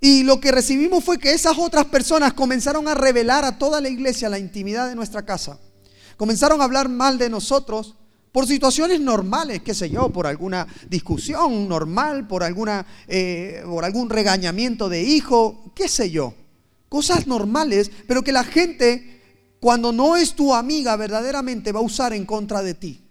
y 0.00 0.22
lo 0.22 0.40
que 0.40 0.52
recibimos 0.52 1.02
fue 1.02 1.18
que 1.18 1.32
esas 1.32 1.58
otras 1.58 1.86
personas 1.86 2.34
comenzaron 2.34 2.86
a 2.86 2.94
revelar 2.94 3.44
a 3.44 3.58
toda 3.58 3.80
la 3.80 3.88
iglesia 3.88 4.28
la 4.28 4.38
intimidad 4.38 4.88
de 4.88 4.94
nuestra 4.94 5.24
casa. 5.24 5.58
Comenzaron 6.16 6.60
a 6.60 6.64
hablar 6.64 6.88
mal 6.88 7.18
de 7.18 7.30
nosotros 7.30 7.96
por 8.36 8.46
situaciones 8.46 9.00
normales, 9.00 9.62
qué 9.62 9.72
sé 9.72 9.88
yo, 9.88 10.10
por 10.10 10.26
alguna 10.26 10.66
discusión 10.90 11.66
normal, 11.66 12.28
por, 12.28 12.42
alguna, 12.42 12.84
eh, 13.08 13.62
por 13.64 13.82
algún 13.82 14.10
regañamiento 14.10 14.90
de 14.90 15.02
hijo, 15.02 15.72
qué 15.74 15.88
sé 15.88 16.10
yo. 16.10 16.34
Cosas 16.90 17.26
normales, 17.26 17.90
pero 18.06 18.22
que 18.22 18.32
la 18.32 18.44
gente, 18.44 19.54
cuando 19.58 19.90
no 19.90 20.18
es 20.18 20.34
tu 20.34 20.54
amiga, 20.54 20.94
verdaderamente 20.96 21.72
va 21.72 21.80
a 21.80 21.84
usar 21.84 22.12
en 22.12 22.26
contra 22.26 22.62
de 22.62 22.74
ti. 22.74 23.02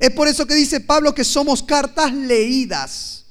Es 0.00 0.10
por 0.12 0.26
eso 0.26 0.46
que 0.46 0.54
dice 0.54 0.80
Pablo 0.80 1.14
que 1.14 1.22
somos 1.22 1.62
cartas 1.62 2.14
leídas. 2.14 3.26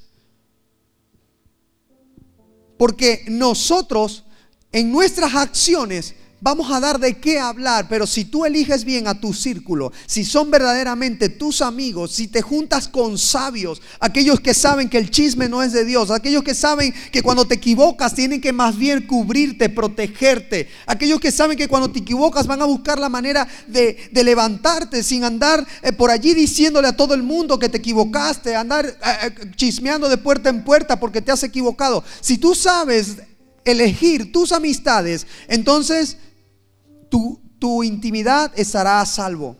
Porque 2.78 3.24
nosotros, 3.26 4.22
en 4.70 4.92
nuestras 4.92 5.34
acciones, 5.34 6.14
vamos 6.44 6.70
a 6.70 6.78
dar 6.78 7.00
de 7.00 7.16
qué 7.16 7.40
hablar, 7.40 7.86
pero 7.88 8.06
si 8.06 8.26
tú 8.26 8.44
eliges 8.44 8.84
bien 8.84 9.08
a 9.08 9.18
tu 9.18 9.32
círculo, 9.32 9.90
si 10.04 10.26
son 10.26 10.50
verdaderamente 10.50 11.30
tus 11.30 11.62
amigos, 11.62 12.12
si 12.12 12.28
te 12.28 12.42
juntas 12.42 12.86
con 12.86 13.16
sabios, 13.16 13.80
aquellos 13.98 14.40
que 14.40 14.52
saben 14.52 14.90
que 14.90 14.98
el 14.98 15.10
chisme 15.10 15.48
no 15.48 15.62
es 15.62 15.72
de 15.72 15.86
Dios, 15.86 16.10
aquellos 16.10 16.44
que 16.44 16.54
saben 16.54 16.92
que 17.10 17.22
cuando 17.22 17.46
te 17.46 17.54
equivocas 17.54 18.14
tienen 18.14 18.42
que 18.42 18.52
más 18.52 18.76
bien 18.76 19.06
cubrirte, 19.06 19.70
protegerte, 19.70 20.68
aquellos 20.84 21.18
que 21.18 21.32
saben 21.32 21.56
que 21.56 21.66
cuando 21.66 21.90
te 21.90 22.00
equivocas 22.00 22.46
van 22.46 22.60
a 22.60 22.66
buscar 22.66 22.98
la 22.98 23.08
manera 23.08 23.48
de, 23.66 24.10
levantarte 24.12 25.02
sin 25.02 25.24
andar 25.24 25.66
eh, 25.80 25.94
por 25.94 26.10
allí 26.10 26.34
diciéndole 26.34 26.88
a 26.88 26.96
todo 26.96 27.14
el 27.14 27.22
mundo 27.22 27.58
que 27.58 27.70
te 27.70 27.78
equivocaste, 27.78 28.54
andar 28.54 28.84
eh, 28.84 28.94
eh, 29.02 29.50
chismeando 29.56 30.10
de 30.10 30.18
puerta 30.18 30.50
en 30.50 30.62
puerta 30.62 31.00
porque 31.00 31.22
te 31.22 31.32
has 31.32 31.42
equivocado. 31.42 32.04
Si 32.20 32.36
tú 32.36 32.54
sabes 32.54 33.16
elegir 33.64 34.30
tus 34.30 34.52
amistades, 34.52 35.26
entonces 35.48 36.18
tu, 37.58 37.82
intimidad 37.82 38.52
estará 38.56 39.00
a 39.00 39.06
salvo. 39.06 39.56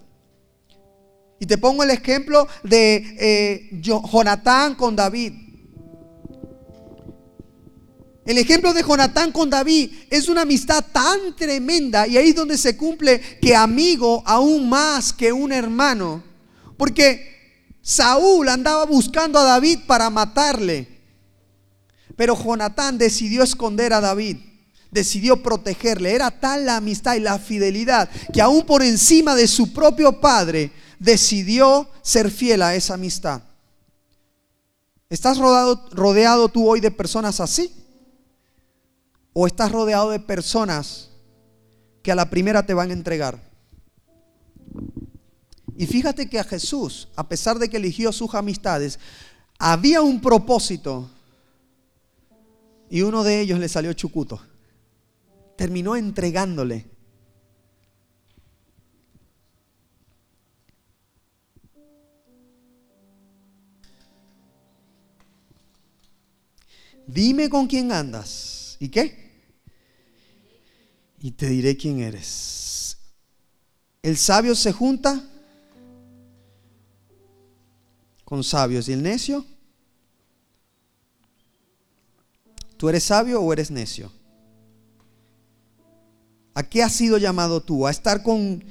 Y 1.40 1.46
te 1.46 1.56
pongo 1.58 1.82
el 1.82 1.90
ejemplo 1.90 2.46
de 2.62 2.96
eh, 3.18 3.70
Jonatán 3.80 4.74
con 4.74 4.94
David. 4.94 5.32
El 8.26 8.38
ejemplo 8.38 8.72
de 8.72 8.82
Jonatán 8.82 9.32
con 9.32 9.50
David 9.50 9.90
es 10.10 10.28
una 10.28 10.42
amistad 10.42 10.84
tan 10.92 11.36
tremenda 11.36 12.06
y 12.06 12.16
ahí 12.16 12.30
es 12.30 12.34
donde 12.34 12.56
se 12.56 12.76
cumple 12.76 13.20
que 13.40 13.54
amigo 13.54 14.22
aún 14.26 14.68
más 14.68 15.12
que 15.12 15.32
un 15.32 15.52
hermano. 15.52 16.22
Porque 16.76 17.70
Saúl 17.82 18.48
andaba 18.48 18.84
buscando 18.84 19.38
a 19.38 19.44
David 19.44 19.80
para 19.86 20.10
matarle. 20.10 20.88
Pero 22.16 22.36
Jonatán 22.36 22.96
decidió 22.96 23.42
esconder 23.42 23.92
a 23.92 24.00
David 24.00 24.38
decidió 24.94 25.42
protegerle. 25.42 26.14
Era 26.14 26.30
tal 26.30 26.64
la 26.64 26.76
amistad 26.76 27.16
y 27.16 27.20
la 27.20 27.38
fidelidad 27.38 28.08
que 28.32 28.40
aún 28.40 28.64
por 28.64 28.82
encima 28.82 29.34
de 29.34 29.48
su 29.48 29.72
propio 29.72 30.20
padre 30.20 30.70
decidió 31.00 31.90
ser 32.00 32.30
fiel 32.30 32.62
a 32.62 32.76
esa 32.76 32.94
amistad. 32.94 33.42
¿Estás 35.10 35.36
rodeado, 35.38 35.88
rodeado 35.90 36.48
tú 36.48 36.68
hoy 36.68 36.80
de 36.80 36.92
personas 36.92 37.40
así? 37.40 37.74
¿O 39.32 39.48
estás 39.48 39.72
rodeado 39.72 40.10
de 40.10 40.20
personas 40.20 41.10
que 42.02 42.12
a 42.12 42.14
la 42.14 42.30
primera 42.30 42.64
te 42.64 42.72
van 42.72 42.90
a 42.90 42.94
entregar? 42.94 43.42
Y 45.76 45.86
fíjate 45.86 46.30
que 46.30 46.38
a 46.38 46.44
Jesús, 46.44 47.08
a 47.16 47.28
pesar 47.28 47.58
de 47.58 47.68
que 47.68 47.78
eligió 47.78 48.12
sus 48.12 48.32
amistades, 48.32 49.00
había 49.58 50.02
un 50.02 50.20
propósito 50.20 51.10
y 52.88 53.02
uno 53.02 53.24
de 53.24 53.40
ellos 53.40 53.58
le 53.58 53.68
salió 53.68 53.92
chucuto 53.92 54.40
terminó 55.56 55.96
entregándole. 55.96 56.86
Dime 67.06 67.48
con 67.50 67.66
quién 67.66 67.92
andas. 67.92 68.76
¿Y 68.80 68.88
qué? 68.88 69.24
Y 71.20 71.32
te 71.32 71.48
diré 71.48 71.76
quién 71.76 72.00
eres. 72.00 72.96
El 74.02 74.16
sabio 74.16 74.54
se 74.54 74.72
junta 74.72 75.22
con 78.24 78.42
sabios. 78.44 78.88
¿Y 78.88 78.92
el 78.92 79.02
necio? 79.02 79.44
¿Tú 82.76 82.88
eres 82.88 83.04
sabio 83.04 83.40
o 83.40 83.52
eres 83.52 83.70
necio? 83.70 84.12
¿A 86.54 86.62
qué 86.62 86.82
has 86.82 86.92
sido 86.92 87.18
llamado 87.18 87.60
tú? 87.60 87.86
¿A 87.86 87.90
estar 87.90 88.22
con, 88.22 88.64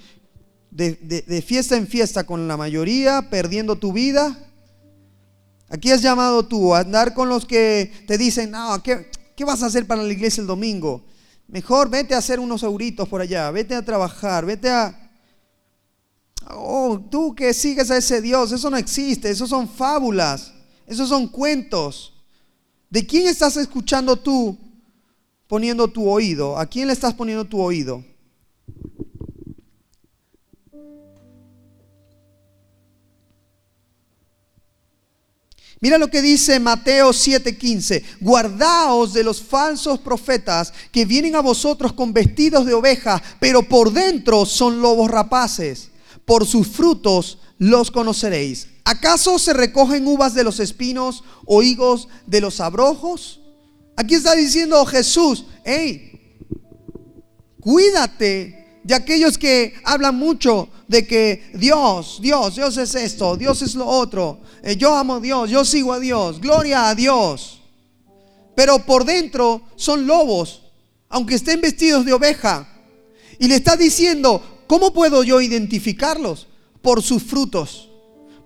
de, 0.72 1.44
fiesta 1.46 1.76
en 1.76 1.86
fiesta 1.86 2.26
con 2.26 2.48
la 2.48 2.56
mayoría, 2.56 3.30
perdiendo 3.30 3.76
tu 3.76 3.92
vida? 3.92 4.38
¿A 5.68 5.78
qué 5.78 5.92
has 5.92 6.02
llamado 6.02 6.48
tú? 6.48 6.74
¿A 6.74 6.80
andar 6.80 7.14
con 7.14 7.28
los 7.28 7.46
que 7.46 7.92
te 8.08 8.18
dicen, 8.18 8.52
no, 8.52 8.82
¿qué, 8.82 9.12
¿qué 9.36 9.44
vas 9.44 9.62
a 9.64 9.66
hacer 9.66 9.86
para 9.86 10.02
la 10.02 10.14
iglesia 10.14 10.42
el 10.42 10.48
domingo? 10.48 11.04
Mejor 11.48 11.90
vete 11.90 12.16
a 12.16 12.20
hacer 12.20 12.40
unos 12.40 12.64
euritos 12.64 13.08
por 13.10 13.20
allá, 13.20 13.52
vete 13.52 13.76
a 13.76 13.84
trabajar, 13.84 14.46
vete 14.46 14.70
a... 14.70 15.00
Oh, 16.56 17.00
tú 17.12 17.36
que 17.36 17.54
sigues 17.54 17.92
a 17.92 17.98
ese 17.98 18.22
Dios, 18.22 18.52
eso 18.52 18.70
no 18.70 18.78
existe, 18.78 19.30
eso 19.30 19.46
son 19.46 19.68
fábulas, 19.68 20.54
esos 20.88 21.10
son 21.10 21.28
cuentos. 21.28 22.14
¿De 22.90 23.06
quién 23.06 23.28
estás 23.28 23.58
escuchando 23.58 24.16
tú 24.16 24.58
poniendo 25.54 25.88
tu 25.88 26.10
oído? 26.10 26.58
¿A 26.58 26.66
quién 26.66 26.88
le 26.88 26.94
estás 26.94 27.14
poniendo 27.14 27.46
tu 27.46 27.62
oído? 27.62 28.04
Mira 35.80 36.00
lo 36.00 36.08
que 36.08 36.24
dice 36.24 36.60
Mateo 36.60 37.14
7:15. 37.14 38.04
Guardaos 38.20 39.14
de 39.14 39.24
los 39.24 39.44
falsos 39.44 40.00
profetas 40.00 40.74
que 40.92 41.06
vienen 41.06 41.36
a 41.36 41.42
vosotros 41.42 41.94
con 41.94 42.14
vestidos 42.14 42.66
de 42.66 42.74
oveja, 42.74 43.22
pero 43.40 43.62
por 43.62 43.94
dentro 43.94 44.48
son 44.48 44.82
lobos 44.82 45.12
rapaces. 45.12 45.92
Por 46.26 46.48
sus 46.48 46.68
frutos 46.68 47.38
los 47.60 47.92
conoceréis. 47.92 48.70
¿Acaso 48.86 49.38
se 49.38 49.54
recogen 49.54 50.08
uvas 50.08 50.34
de 50.34 50.44
los 50.44 50.60
espinos 50.60 51.24
o 51.46 51.62
higos 51.62 52.08
de 52.26 52.42
los 52.42 52.60
abrojos? 52.60 53.43
Aquí 53.96 54.16
está 54.16 54.34
diciendo 54.36 54.84
Jesús, 54.86 55.46
hey, 55.64 56.38
cuídate 57.60 58.80
de 58.84 58.96
aquellos 58.96 59.38
que 59.38 59.74
hablan 59.84 60.16
mucho 60.16 60.70
de 60.88 61.08
que 61.08 61.52
Dios, 61.54 62.20
Dios, 62.22 62.56
Dios 62.56 62.78
es 62.78 62.96
esto, 62.96 63.38
Dios 63.38 63.62
es 63.62 63.76
lo 63.76 63.88
otro, 63.88 64.42
eh, 64.64 64.76
yo 64.76 64.96
amo 64.96 65.16
a 65.16 65.20
Dios, 65.20 65.50
yo 65.50 65.64
sigo 65.64 65.94
a 65.94 66.00
Dios, 66.00 66.42
gloria 66.42 66.90
a 66.90 66.96
Dios. 66.96 67.62
Pero 68.56 68.80
por 68.80 69.06
dentro 69.06 69.62
son 69.76 70.06
lobos, 70.06 70.64
aunque 71.10 71.36
estén 71.36 71.62
vestidos 71.62 72.06
de 72.06 72.14
oveja. 72.14 72.70
Y 73.40 73.48
le 73.48 73.56
está 73.56 73.76
diciendo, 73.76 74.64
¿cómo 74.68 74.94
puedo 74.94 75.24
yo 75.24 75.42
identificarlos? 75.42 76.48
Por 76.82 77.02
sus 77.02 77.24
frutos. 77.24 77.90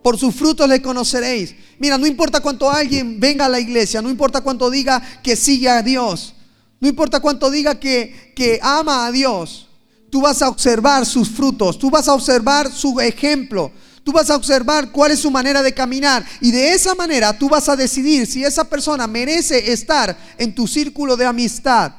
Por 0.07 0.17
sus 0.17 0.33
frutos 0.33 0.69
le 0.69 0.81
conoceréis. 0.81 1.53
Mira, 1.79 1.97
no 1.97 2.07
importa 2.07 2.39
cuánto 2.39 2.71
alguien 2.71 3.19
venga 3.19 3.43
a 3.43 3.49
la 3.49 3.59
iglesia, 3.59 4.01
no 4.01 4.09
importa 4.09 4.39
cuánto 4.39 4.69
diga 4.69 5.01
que 5.21 5.35
sigue 5.35 5.67
a 5.67 5.81
Dios, 5.81 6.33
no 6.79 6.87
importa 6.87 7.19
cuánto 7.19 7.51
diga 7.51 7.77
que, 7.77 8.31
que 8.33 8.57
ama 8.63 9.05
a 9.05 9.11
Dios, 9.11 9.67
tú 10.09 10.21
vas 10.21 10.41
a 10.41 10.47
observar 10.47 11.05
sus 11.05 11.29
frutos, 11.29 11.77
tú 11.77 11.89
vas 11.89 12.07
a 12.07 12.13
observar 12.13 12.71
su 12.71 13.01
ejemplo, 13.01 13.69
tú 14.05 14.13
vas 14.13 14.29
a 14.29 14.37
observar 14.37 14.93
cuál 14.93 15.11
es 15.11 15.19
su 15.19 15.29
manera 15.29 15.61
de 15.61 15.73
caminar 15.73 16.25
y 16.39 16.51
de 16.51 16.71
esa 16.71 16.95
manera 16.95 17.37
tú 17.37 17.49
vas 17.49 17.67
a 17.67 17.75
decidir 17.75 18.27
si 18.27 18.45
esa 18.45 18.63
persona 18.63 19.07
merece 19.07 19.73
estar 19.73 20.17
en 20.37 20.55
tu 20.55 20.67
círculo 20.67 21.17
de 21.17 21.25
amistad 21.25 21.91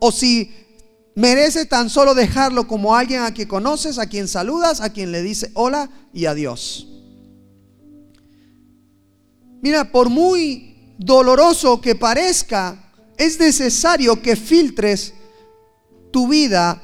o 0.00 0.10
si 0.10 0.50
merece 1.14 1.64
tan 1.64 1.88
solo 1.88 2.16
dejarlo 2.16 2.66
como 2.66 2.96
alguien 2.96 3.22
a 3.22 3.32
quien 3.32 3.46
conoces, 3.46 4.00
a 4.00 4.06
quien 4.06 4.26
saludas, 4.26 4.80
a 4.80 4.90
quien 4.90 5.12
le 5.12 5.22
dice 5.22 5.52
hola 5.54 5.88
y 6.12 6.26
adiós. 6.26 6.88
Mira, 9.62 9.92
por 9.92 10.10
muy 10.10 10.92
doloroso 10.98 11.80
que 11.80 11.94
parezca, 11.94 12.92
es 13.16 13.38
necesario 13.38 14.20
que 14.20 14.34
filtres 14.34 15.14
tu 16.10 16.26
vida 16.26 16.82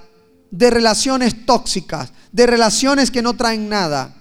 de 0.52 0.70
relaciones 0.70 1.44
tóxicas, 1.44 2.12
de 2.30 2.46
relaciones 2.46 3.10
que 3.10 3.20
no 3.20 3.34
traen 3.34 3.68
nada. 3.68 4.14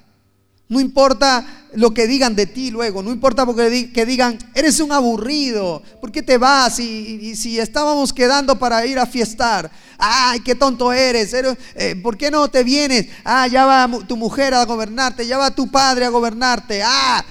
No 0.69 0.79
importa 0.79 1.45
lo 1.75 1.93
que 1.93 2.07
digan 2.07 2.35
de 2.35 2.47
ti 2.47 2.71
luego, 2.71 3.03
no 3.03 3.11
importa 3.11 3.45
porque 3.45 3.91
que 3.93 4.05
digan, 4.07 4.39
eres 4.55 4.79
un 4.79 4.91
aburrido, 4.91 5.83
¿por 6.01 6.11
qué 6.11 6.23
te 6.23 6.39
vas? 6.39 6.79
Y, 6.79 7.35
si 7.35 7.59
estábamos 7.59 8.11
quedando 8.11 8.57
para 8.57 8.85
ir 8.87 8.97
a 8.97 9.05
fiestar, 9.05 9.69
ay, 9.99 10.39
qué 10.39 10.55
tonto 10.55 10.91
eres, 10.91 11.31
eh, 11.33 11.95
¿por 12.01 12.17
qué 12.17 12.31
no 12.31 12.49
te 12.49 12.63
vienes? 12.63 13.07
Ah, 13.23 13.45
ya 13.45 13.65
va 13.67 13.87
tu 14.07 14.17
mujer 14.17 14.55
a 14.55 14.65
gobernarte, 14.65 15.27
ya 15.27 15.37
va 15.37 15.51
tu 15.51 15.69
padre 15.69 16.05
a 16.05 16.09
gobernarte, 16.09 16.81
ah, 16.83 17.23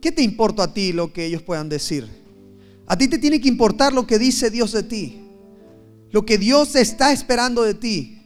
¿Qué 0.00 0.12
te 0.12 0.22
importa 0.22 0.64
a 0.64 0.74
ti 0.74 0.92
lo 0.92 1.12
que 1.12 1.26
ellos 1.26 1.42
puedan 1.42 1.68
decir? 1.68 2.08
A 2.86 2.96
ti 2.96 3.08
te 3.08 3.18
tiene 3.18 3.40
que 3.40 3.48
importar 3.48 3.92
lo 3.92 4.06
que 4.06 4.18
dice 4.18 4.50
Dios 4.50 4.72
de 4.72 4.82
ti. 4.82 5.20
Lo 6.10 6.24
que 6.24 6.38
Dios 6.38 6.74
está 6.74 7.12
esperando 7.12 7.62
de 7.62 7.74
ti. 7.74 8.18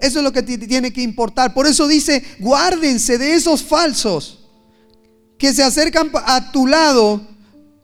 Eso 0.00 0.18
es 0.18 0.24
lo 0.24 0.32
que 0.32 0.42
te 0.42 0.58
tiene 0.58 0.92
que 0.92 1.02
importar. 1.02 1.52
Por 1.54 1.66
eso 1.66 1.86
dice, 1.86 2.24
guárdense 2.38 3.18
de 3.18 3.34
esos 3.34 3.62
falsos 3.62 4.48
que 5.38 5.52
se 5.52 5.62
acercan 5.62 6.10
a 6.14 6.50
tu 6.52 6.66
lado 6.66 7.20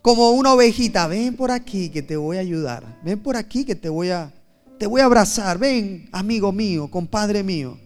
como 0.02 0.30
una 0.30 0.54
ovejita. 0.54 1.06
Ven 1.06 1.36
por 1.36 1.50
aquí 1.50 1.90
que 1.90 2.02
te 2.02 2.16
voy 2.16 2.38
a 2.38 2.40
ayudar. 2.40 3.00
Ven 3.04 3.20
por 3.20 3.36
aquí 3.36 3.64
que 3.64 3.74
te 3.74 3.88
voy 3.88 4.10
a 4.10 4.32
te 4.78 4.86
voy 4.86 5.00
a 5.00 5.06
abrazar. 5.06 5.58
Ven, 5.58 6.08
amigo 6.12 6.52
mío, 6.52 6.90
compadre 6.90 7.42
mío. 7.42 7.78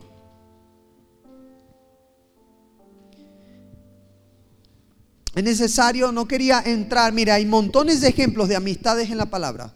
Es 5.34 5.44
necesario, 5.44 6.10
no 6.10 6.26
quería 6.26 6.60
entrar, 6.64 7.12
mira, 7.12 7.34
hay 7.34 7.46
montones 7.46 8.00
de 8.00 8.08
ejemplos 8.08 8.48
de 8.48 8.56
amistades 8.56 9.10
en 9.10 9.18
la 9.18 9.26
palabra. 9.26 9.74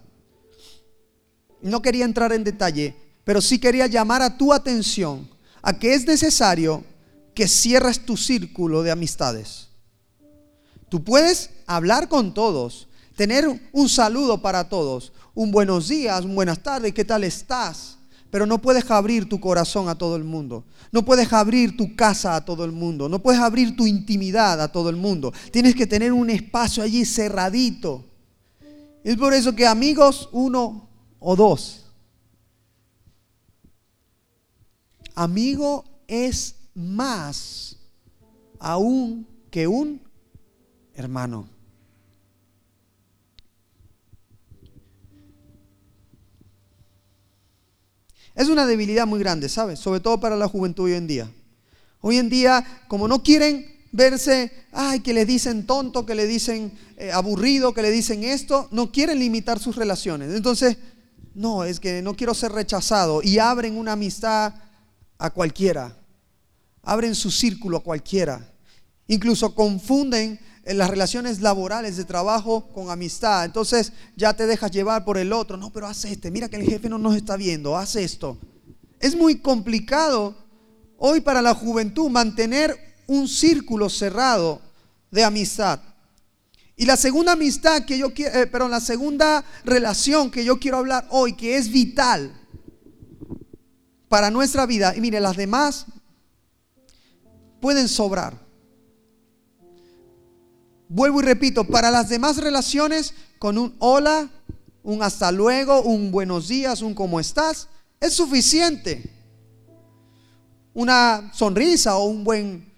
No 1.62 1.80
quería 1.80 2.04
entrar 2.04 2.32
en 2.32 2.44
detalle, 2.44 2.96
pero 3.24 3.40
sí 3.40 3.58
quería 3.58 3.86
llamar 3.86 4.20
a 4.22 4.36
tu 4.36 4.52
atención 4.52 5.28
a 5.62 5.78
que 5.78 5.94
es 5.94 6.06
necesario 6.06 6.84
que 7.34 7.48
cierres 7.48 8.04
tu 8.04 8.16
círculo 8.16 8.82
de 8.82 8.90
amistades. 8.90 9.68
Tú 10.88 11.02
puedes 11.02 11.50
hablar 11.66 12.08
con 12.08 12.34
todos, 12.34 12.88
tener 13.16 13.48
un 13.72 13.88
saludo 13.88 14.42
para 14.42 14.68
todos, 14.68 15.12
un 15.34 15.50
buenos 15.50 15.88
días, 15.88 16.24
un 16.24 16.34
buenas 16.34 16.62
tardes, 16.62 16.92
¿qué 16.92 17.04
tal 17.04 17.24
estás? 17.24 17.96
Pero 18.34 18.46
no 18.46 18.60
puedes 18.60 18.90
abrir 18.90 19.28
tu 19.28 19.38
corazón 19.38 19.88
a 19.88 19.94
todo 19.94 20.16
el 20.16 20.24
mundo. 20.24 20.64
No 20.90 21.04
puedes 21.04 21.32
abrir 21.32 21.76
tu 21.76 21.94
casa 21.94 22.34
a 22.34 22.44
todo 22.44 22.64
el 22.64 22.72
mundo. 22.72 23.08
No 23.08 23.20
puedes 23.22 23.40
abrir 23.40 23.76
tu 23.76 23.86
intimidad 23.86 24.60
a 24.60 24.72
todo 24.72 24.90
el 24.90 24.96
mundo. 24.96 25.32
Tienes 25.52 25.76
que 25.76 25.86
tener 25.86 26.12
un 26.12 26.28
espacio 26.30 26.82
allí 26.82 27.04
cerradito. 27.04 28.04
Es 29.04 29.16
por 29.16 29.34
eso 29.34 29.54
que 29.54 29.68
amigos, 29.68 30.28
uno 30.32 30.88
o 31.20 31.36
dos. 31.36 31.84
Amigo 35.14 35.84
es 36.08 36.56
más 36.74 37.76
aún 38.58 39.28
que 39.48 39.68
un 39.68 40.02
hermano. 40.92 41.53
Es 48.34 48.48
una 48.48 48.66
debilidad 48.66 49.06
muy 49.06 49.20
grande, 49.20 49.48
¿sabes? 49.48 49.78
Sobre 49.78 50.00
todo 50.00 50.18
para 50.18 50.36
la 50.36 50.48
juventud 50.48 50.84
hoy 50.84 50.94
en 50.94 51.06
día. 51.06 51.30
Hoy 52.00 52.18
en 52.18 52.28
día, 52.28 52.82
como 52.88 53.06
no 53.06 53.22
quieren 53.22 53.64
verse, 53.92 54.50
ay, 54.72 55.00
que 55.00 55.14
le 55.14 55.24
dicen 55.24 55.66
tonto, 55.66 56.04
que 56.04 56.16
le 56.16 56.26
dicen 56.26 56.72
eh, 56.96 57.12
aburrido, 57.12 57.72
que 57.72 57.82
le 57.82 57.92
dicen 57.92 58.24
esto, 58.24 58.68
no 58.72 58.90
quieren 58.90 59.20
limitar 59.20 59.60
sus 59.60 59.76
relaciones. 59.76 60.34
Entonces, 60.34 60.76
no, 61.34 61.64
es 61.64 61.78
que 61.78 62.02
no 62.02 62.14
quiero 62.14 62.34
ser 62.34 62.52
rechazado 62.52 63.22
y 63.22 63.38
abren 63.38 63.76
una 63.76 63.92
amistad 63.92 64.54
a 65.18 65.30
cualquiera, 65.30 65.96
abren 66.82 67.14
su 67.14 67.30
círculo 67.30 67.76
a 67.78 67.82
cualquiera. 67.82 68.52
Incluso 69.06 69.54
confunden 69.54 70.40
en 70.64 70.78
las 70.78 70.90
relaciones 70.90 71.40
laborales 71.40 71.96
de 71.96 72.04
trabajo 72.04 72.66
con 72.72 72.90
amistad. 72.90 73.44
Entonces 73.44 73.92
ya 74.16 74.34
te 74.34 74.46
dejas 74.46 74.70
llevar 74.70 75.04
por 75.04 75.18
el 75.18 75.32
otro. 75.32 75.56
No, 75.56 75.70
pero 75.70 75.86
haz 75.86 76.04
este. 76.04 76.30
Mira 76.30 76.48
que 76.48 76.56
el 76.56 76.64
jefe 76.64 76.88
no 76.88 76.98
nos 76.98 77.16
está 77.16 77.36
viendo. 77.36 77.76
Haz 77.76 77.96
esto. 77.96 78.38
Es 79.00 79.14
muy 79.14 79.38
complicado 79.38 80.34
hoy 80.96 81.20
para 81.20 81.42
la 81.42 81.54
juventud 81.54 82.08
mantener 82.10 82.78
un 83.06 83.28
círculo 83.28 83.90
cerrado 83.90 84.62
de 85.10 85.24
amistad. 85.24 85.80
Y 86.76 86.86
la 86.86 86.96
segunda 86.96 87.32
amistad 87.32 87.84
que 87.84 87.98
yo 87.98 88.12
quiero, 88.12 88.36
eh, 88.36 88.46
perdón, 88.46 88.70
la 88.70 88.80
segunda 88.80 89.44
relación 89.64 90.30
que 90.30 90.44
yo 90.44 90.58
quiero 90.58 90.78
hablar 90.78 91.06
hoy, 91.10 91.34
que 91.34 91.56
es 91.56 91.70
vital 91.70 92.32
para 94.08 94.30
nuestra 94.30 94.66
vida, 94.66 94.94
y 94.96 95.00
mire, 95.00 95.20
las 95.20 95.36
demás 95.36 95.86
pueden 97.60 97.88
sobrar. 97.88 98.43
Vuelvo 100.88 101.20
y 101.20 101.24
repito, 101.24 101.64
para 101.64 101.90
las 101.90 102.08
demás 102.08 102.36
relaciones, 102.36 103.14
con 103.38 103.58
un 103.58 103.74
hola, 103.78 104.30
un 104.82 105.02
hasta 105.02 105.32
luego, 105.32 105.82
un 105.82 106.10
buenos 106.10 106.48
días, 106.48 106.82
un 106.82 106.94
cómo 106.94 107.18
estás, 107.18 107.68
es 108.00 108.12
suficiente. 108.12 109.10
Una 110.74 111.30
sonrisa 111.34 111.96
o 111.96 112.04
un 112.04 112.24
buen 112.24 112.72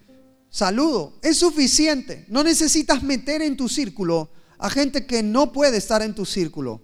saludo 0.50 1.14
es 1.22 1.38
suficiente. 1.38 2.24
No 2.28 2.44
necesitas 2.44 3.02
meter 3.02 3.42
en 3.42 3.56
tu 3.56 3.68
círculo 3.68 4.30
a 4.58 4.70
gente 4.70 5.06
que 5.06 5.22
no 5.22 5.52
puede 5.52 5.78
estar 5.78 6.02
en 6.02 6.14
tu 6.14 6.24
círculo. 6.24 6.80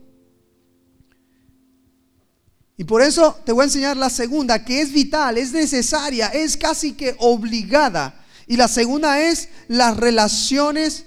Y 2.77 2.85
por 2.85 3.01
eso 3.01 3.39
te 3.45 3.53
voy 3.53 3.63
a 3.63 3.65
enseñar 3.67 3.97
la 3.97 4.11
segunda, 4.11 4.65
que 4.65 4.81
es 4.81 4.93
vital, 4.93 5.39
es 5.39 5.53
necesaria, 5.53 6.29
es 6.29 6.57
casi 6.57 6.93
que 6.95 7.15
obligada. 7.19 8.15
Y 8.47 8.57
la 8.57 8.67
segunda 8.67 9.21
es 9.21 9.49
las 9.69 9.97
relaciones 9.97 11.05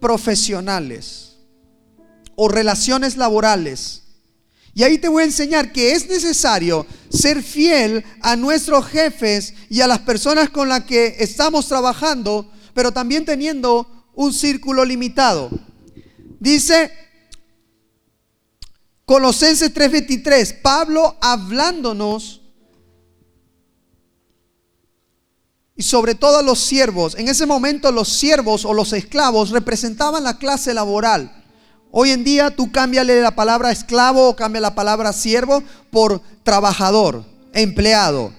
profesionales 0.00 1.36
o 2.34 2.48
relaciones 2.48 3.16
laborales. 3.16 4.02
Y 4.74 4.84
ahí 4.84 4.98
te 4.98 5.08
voy 5.08 5.22
a 5.22 5.26
enseñar 5.26 5.72
que 5.72 5.92
es 5.92 6.08
necesario 6.08 6.86
ser 7.08 7.42
fiel 7.42 8.04
a 8.20 8.36
nuestros 8.36 8.86
jefes 8.86 9.54
y 9.68 9.80
a 9.80 9.88
las 9.88 9.98
personas 10.00 10.50
con 10.50 10.68
las 10.68 10.84
que 10.84 11.16
estamos 11.18 11.66
trabajando, 11.66 12.50
pero 12.74 12.92
también 12.92 13.24
teniendo 13.24 14.10
un 14.14 14.32
círculo 14.32 14.84
limitado. 14.84 15.50
Dice 16.38 16.92
Colosenses 19.04 19.72
3:23, 19.72 20.60
Pablo 20.62 21.16
hablándonos 21.20 22.42
y 25.78 25.84
sobre 25.84 26.16
todo 26.16 26.42
los 26.42 26.58
siervos. 26.58 27.14
En 27.14 27.28
ese 27.28 27.46
momento 27.46 27.92
los 27.92 28.08
siervos 28.08 28.64
o 28.64 28.74
los 28.74 28.92
esclavos 28.92 29.50
representaban 29.50 30.24
la 30.24 30.36
clase 30.36 30.74
laboral. 30.74 31.32
Hoy 31.92 32.10
en 32.10 32.24
día 32.24 32.54
tú 32.54 32.72
cámbiale 32.72 33.22
la 33.22 33.36
palabra 33.36 33.70
esclavo 33.70 34.28
o 34.28 34.36
cambia 34.36 34.60
la 34.60 34.74
palabra 34.74 35.12
siervo 35.12 35.62
por 35.92 36.20
trabajador, 36.42 37.24
empleado. 37.52 38.32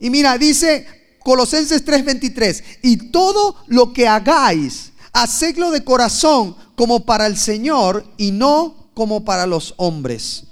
Y 0.00 0.08
mira, 0.08 0.38
dice 0.38 0.86
Colosenses 1.22 1.84
3:23, 1.84 2.64
y 2.82 3.10
todo 3.10 3.56
lo 3.66 3.92
que 3.92 4.08
hagáis, 4.08 4.92
hacedlo 5.12 5.70
de 5.70 5.84
corazón 5.84 6.56
como 6.76 7.04
para 7.04 7.26
el 7.26 7.36
Señor 7.36 8.06
y 8.16 8.32
no 8.32 8.88
como 8.94 9.22
para 9.22 9.46
los 9.46 9.74
hombres 9.76 10.44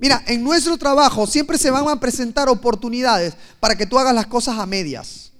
Mira, 0.00 0.22
en 0.26 0.42
nuestro 0.42 0.76
trabajo 0.78 1.26
siempre 1.26 1.58
se 1.58 1.70
van 1.70 1.88
a 1.88 1.98
presentar 1.98 2.48
oportunidades 2.48 3.34
para 3.60 3.76
que 3.76 3.86
tú 3.86 3.98
hagas 3.98 4.14
las 4.14 4.26
cosas 4.26 4.58
a 4.58 4.66
medias. 4.66 5.32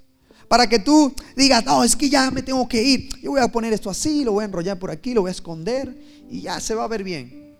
Para 0.48 0.66
que 0.66 0.78
tú 0.78 1.14
digas, 1.36 1.64
no, 1.64 1.84
es 1.84 1.94
que 1.94 2.08
ya 2.08 2.30
me 2.30 2.42
tengo 2.42 2.66
que 2.66 2.82
ir. 2.82 3.08
Yo 3.20 3.32
voy 3.32 3.40
a 3.40 3.48
poner 3.48 3.72
esto 3.72 3.90
así, 3.90 4.24
lo 4.24 4.32
voy 4.32 4.42
a 4.42 4.46
enrollar 4.46 4.78
por 4.78 4.90
aquí, 4.90 5.14
lo 5.14 5.20
voy 5.20 5.28
a 5.28 5.32
esconder 5.32 5.94
y 6.30 6.42
ya 6.42 6.58
se 6.60 6.74
va 6.74 6.84
a 6.84 6.88
ver 6.88 7.04
bien. 7.04 7.56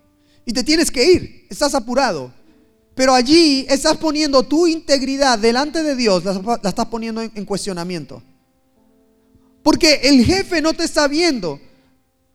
Y 0.46 0.52
te 0.52 0.64
tienes 0.64 0.90
que 0.90 1.04
ir, 1.04 1.46
estás 1.50 1.74
apurado. 1.74 2.32
Pero 2.94 3.14
allí 3.14 3.66
estás 3.68 3.96
poniendo 3.98 4.42
tu 4.42 4.66
integridad 4.66 5.38
delante 5.38 5.82
de 5.82 5.94
Dios, 5.94 6.24
la, 6.24 6.60
estás 6.64 6.86
poniendo 6.86 7.22
en 7.22 7.44
cuestionamiento. 7.44 8.22
Porque 9.62 10.00
el 10.04 10.24
jefe 10.24 10.62
no 10.62 10.72
te 10.72 10.84
está 10.84 11.06
viendo. 11.06 11.60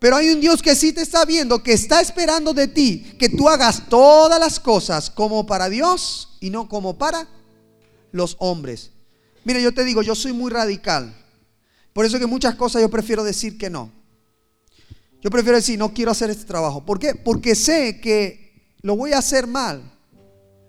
Pero 0.03 0.17
hay 0.17 0.31
un 0.31 0.41
Dios 0.41 0.61
que 0.61 0.75
sí 0.75 0.91
te 0.91 1.01
está 1.01 1.23
viendo, 1.23 1.63
que 1.63 1.71
está 1.71 2.01
esperando 2.01 2.53
de 2.53 2.67
ti 2.67 3.15
que 3.17 3.29
tú 3.29 3.47
hagas 3.47 3.87
todas 3.87 4.37
las 4.37 4.59
cosas 4.59 5.09
como 5.09 5.45
para 5.45 5.69
Dios 5.69 6.35
y 6.41 6.49
no 6.49 6.67
como 6.67 6.97
para 6.97 7.25
los 8.11 8.35
hombres. 8.39 8.91
Mira, 9.45 9.61
yo 9.61 9.73
te 9.73 9.85
digo, 9.85 10.01
yo 10.01 10.13
soy 10.13 10.33
muy 10.33 10.51
radical. 10.51 11.15
Por 11.93 12.03
eso 12.03 12.19
que 12.19 12.25
muchas 12.25 12.55
cosas 12.55 12.81
yo 12.81 12.89
prefiero 12.89 13.23
decir 13.23 13.57
que 13.57 13.69
no. 13.69 13.93
Yo 15.21 15.29
prefiero 15.29 15.55
decir, 15.55 15.79
no 15.79 15.93
quiero 15.93 16.11
hacer 16.11 16.29
este 16.29 16.43
trabajo. 16.43 16.85
¿Por 16.85 16.99
qué? 16.99 17.15
Porque 17.15 17.55
sé 17.55 18.01
que 18.01 18.73
lo 18.81 18.97
voy 18.97 19.13
a 19.13 19.19
hacer 19.19 19.47
mal. 19.47 19.89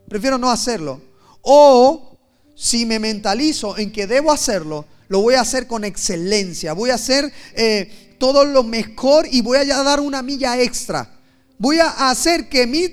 Prefiero 0.08 0.38
no 0.38 0.48
hacerlo. 0.48 1.02
O 1.42 2.20
si 2.54 2.86
me 2.86 3.00
mentalizo 3.00 3.76
en 3.78 3.90
que 3.90 4.06
debo 4.06 4.30
hacerlo, 4.30 4.84
lo 5.08 5.20
voy 5.20 5.34
a 5.34 5.40
hacer 5.40 5.66
con 5.66 5.84
excelencia. 5.84 6.72
Voy 6.72 6.90
a 6.90 6.94
hacer 6.94 7.32
eh, 7.54 8.03
todo 8.24 8.46
lo 8.46 8.62
mejor 8.62 9.28
y 9.30 9.42
voy 9.42 9.58
a 9.58 9.82
dar 9.82 10.00
una 10.00 10.22
milla 10.22 10.58
extra. 10.58 11.10
Voy 11.58 11.78
a 11.78 12.08
hacer 12.08 12.48
que 12.48 12.66
mi, 12.66 12.86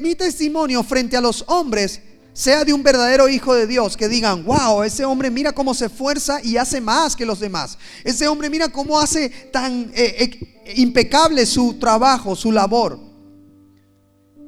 mi 0.00 0.16
testimonio 0.16 0.82
frente 0.82 1.16
a 1.16 1.20
los 1.20 1.44
hombres 1.46 2.00
sea 2.32 2.64
de 2.64 2.72
un 2.72 2.82
verdadero 2.82 3.28
hijo 3.28 3.54
de 3.54 3.68
Dios, 3.68 3.96
que 3.96 4.08
digan, 4.08 4.44
wow, 4.44 4.82
ese 4.82 5.04
hombre 5.04 5.30
mira 5.30 5.52
cómo 5.52 5.74
se 5.74 5.86
esfuerza 5.86 6.40
y 6.42 6.56
hace 6.56 6.80
más 6.80 7.14
que 7.14 7.24
los 7.24 7.38
demás. 7.38 7.78
Ese 8.02 8.26
hombre 8.26 8.50
mira 8.50 8.68
cómo 8.68 8.98
hace 8.98 9.28
tan 9.28 9.92
eh, 9.94 10.40
impecable 10.74 11.46
su 11.46 11.74
trabajo, 11.74 12.34
su 12.34 12.50
labor. 12.50 12.98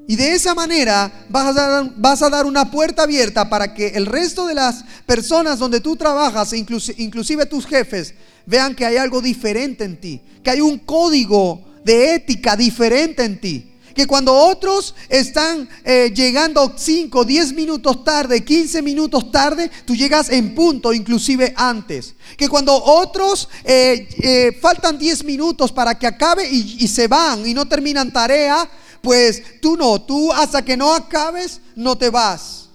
Y 0.09 0.17
de 0.17 0.33
esa 0.33 0.57
manera 0.57 1.25
vas 1.29 1.57
a, 1.57 2.31
dar, 2.31 2.47
una 2.47 2.69
puerta 2.69 3.05
abierta 3.05 3.49
para 3.49 3.73
que 3.75 3.91
el 3.91 4.07
resto 4.07 4.45
de 4.45 4.55
las 4.55 4.85
personas 5.07 5.61
donde 5.61 5.79
tú 5.79 5.95
trabajas, 5.95 6.53
inclusive 6.53 7.47
tus 7.47 7.65
jefes, 7.65 8.15
vean 8.47 8.75
que 8.75 8.87
hay 8.87 8.97
algo 8.97 9.21
diferente 9.21 9.85
en 9.85 10.01
ti, 10.01 10.21
que 10.43 10.51
hay 10.51 10.61
un 10.61 10.79
código 10.79 11.65
de 11.85 12.15
ética 12.15 12.57
diferente 12.57 13.25
en 13.25 13.41
ti. 13.41 13.67
Que 13.95 14.07
cuando 14.07 14.33
otros 14.33 14.95
están 15.09 15.69
eh, 15.85 16.13
llegando 16.15 16.73
5, 16.77 17.25
10 17.25 17.53
minutos 17.55 18.05
tarde, 18.05 18.45
15 18.45 18.83
minutos 18.83 19.33
tarde, 19.33 19.71
tú 19.85 19.97
llegas 19.97 20.31
en 20.31 20.55
punto, 20.55 20.93
inclusive 20.93 21.53
antes. 21.57 22.15
Que 22.37 22.49
cuando 22.49 22.73
otros 22.75 23.49
eh, 23.65 24.09
eh, 24.23 24.59
faltan 24.61 24.97
10 24.97 25.25
minutos 25.25 25.73
para 25.73 25.99
que 25.99 26.07
acabe 26.07 26.49
y, 26.49 26.77
y 26.85 26.89
se 26.89 27.09
van 27.09 27.47
y 27.47 27.53
no 27.53 27.67
terminan 27.67 28.13
tarea, 28.13 28.71
pues 29.03 29.61
tú 29.61 29.77
no, 29.77 30.01
tú 30.03 30.33
hasta 30.33 30.65
que 30.65 30.77
no 30.77 30.95
acabes 30.95 31.61
no 31.75 31.97
te 31.99 32.11
vas. 32.11 32.69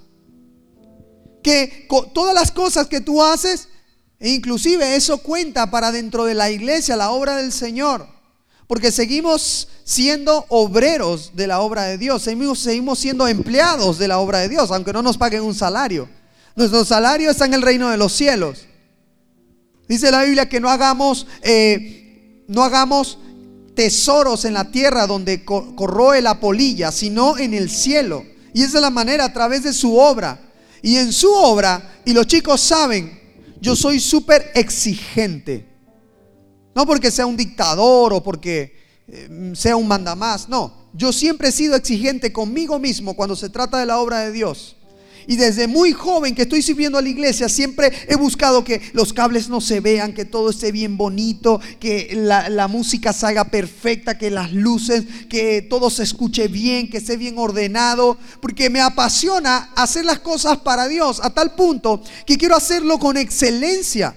Que 1.42 1.88
todas 2.14 2.34
las 2.34 2.52
cosas 2.52 2.88
que 2.88 3.02
tú 3.02 3.24
haces 3.24 3.70
E 4.26 4.30
inclusive 4.30 4.96
eso 4.96 5.20
cuenta 5.20 5.70
para 5.70 5.92
dentro 5.92 6.26
de 6.26 6.34
la 6.34 6.50
iglesia, 6.50 6.96
la 6.96 7.12
obra 7.12 7.38
del 7.38 7.52
Señor. 7.52 8.08
Porque 8.66 8.92
seguimos 8.92 9.68
siendo 9.84 10.48
obreros 10.50 11.34
de 11.36 11.46
la 11.46 11.60
obra 11.60 11.84
de 11.84 12.00
Dios, 12.00 12.24
seguimos, 12.24 12.58
seguimos 12.58 12.98
siendo 12.98 13.28
empleados 13.28 14.00
de 14.00 14.08
la 14.08 14.18
obra 14.18 14.40
de 14.40 14.50
Dios, 14.50 14.72
aunque 14.72 14.94
no 14.94 15.04
nos 15.04 15.20
paguen 15.20 15.44
un 15.44 15.54
salario. 15.54 16.10
Nuestro 16.56 16.84
salario 16.84 17.30
está 17.30 17.46
en 17.46 17.54
el 17.54 17.62
reino 17.62 17.92
de 17.92 17.98
los 17.98 18.14
cielos. 18.14 18.66
Dice 19.88 20.10
la 20.10 20.24
Biblia 20.24 20.50
que 20.50 20.60
no 20.60 20.72
hagamos, 20.72 21.28
eh, 21.44 22.44
no 22.48 22.64
hagamos 22.64 23.20
tesoros 23.76 24.44
en 24.46 24.56
la 24.56 24.72
tierra 24.72 25.06
donde 25.06 25.46
corroe 25.46 26.20
la 26.24 26.40
polilla, 26.40 26.92
sino 26.92 27.38
en 27.38 27.54
el 27.54 27.70
cielo. 27.70 28.26
Y 28.56 28.64
esa 28.64 28.80
es 28.80 28.82
la 28.82 28.90
manera 28.90 29.26
a 29.26 29.34
través 29.34 29.62
de 29.62 29.72
su 29.72 29.96
obra. 29.96 30.52
Y 30.82 30.96
en 30.96 31.14
su 31.14 31.32
obra, 31.32 32.02
y 32.06 32.14
los 32.14 32.26
chicos 32.26 32.60
saben, 32.60 33.25
yo 33.62 33.76
soy 33.76 34.00
súper 34.00 34.52
exigente. 34.56 35.66
No 36.74 36.86
porque 36.86 37.12
sea 37.12 37.26
un 37.26 37.38
dictador 37.38 38.14
o 38.14 38.22
porque 38.22 38.76
eh, 39.08 39.54
sea 39.56 39.76
un 39.78 39.88
mandamás, 39.88 40.50
no. 40.50 40.90
Yo 40.94 41.12
siempre 41.12 41.50
he 41.50 41.52
sido 41.52 41.76
exigente 41.76 42.32
conmigo 42.34 42.80
mismo 42.80 43.16
cuando 43.16 43.36
se 43.36 43.50
trata 43.50 43.80
de 43.80 43.86
la 43.86 44.00
obra 44.00 44.20
de 44.20 44.32
Dios. 44.32 44.75
Y 45.28 45.36
desde 45.36 45.68
muy 45.68 45.92
joven 45.92 46.36
que 46.36 46.44
estoy 46.44 46.62
sirviendo 46.62 46.98
a 46.98 47.02
la 47.02 47.10
iglesia, 47.10 47.50
siempre 47.50 47.92
he 48.08 48.16
buscado 48.16 48.64
que 48.64 48.82
los 48.94 49.14
cables 49.14 49.50
no 49.50 49.62
se 49.62 49.80
vean, 49.80 50.14
que 50.14 50.26
todo 50.26 50.50
esté 50.50 50.72
bien 50.72 50.98
bonito, 50.98 51.60
que 51.80 52.12
la, 52.16 52.68
música 52.68 53.14
salga 53.14 53.46
perfecta, 53.46 54.18
que 54.18 54.30
las 54.30 54.52
luces, 54.52 55.06
que 55.30 55.62
todo 55.62 55.90
se 55.90 56.04
escuche 56.04 56.48
bien, 56.48 56.90
que 56.90 56.98
esté 56.98 57.18
bien 57.18 57.38
ordenado, 57.38 58.18
porque 58.42 58.70
me 58.70 58.82
apasiona 58.82 59.72
hacer 59.76 60.06
las 60.06 60.20
cosas 60.20 60.58
para 60.58 60.88
Dios 60.88 61.20
a 61.24 61.34
tal 61.34 61.56
punto 61.56 62.02
que 62.26 62.38
quiero 62.38 62.56
hacerlo 62.56 63.00
con 63.00 63.18
excelencia. 63.18 64.16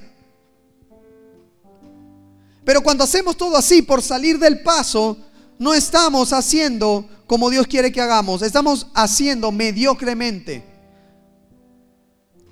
Pero 2.64 2.83
cuando 2.83 3.05
hacemos 3.05 3.37
todo 3.37 3.57
así 3.57 3.81
por 3.81 4.03
salir 4.03 4.38
del 4.38 4.61
paso, 4.61 5.16
no 5.59 5.73
estamos 5.73 6.33
haciendo 6.33 7.09
como 7.27 7.51
Dios 7.51 7.66
quiere 7.66 7.92
que 7.92 8.01
hagamos, 8.01 8.42
estamos 8.42 8.88
haciendo 8.94 9.53
mediocremente. 9.53 10.67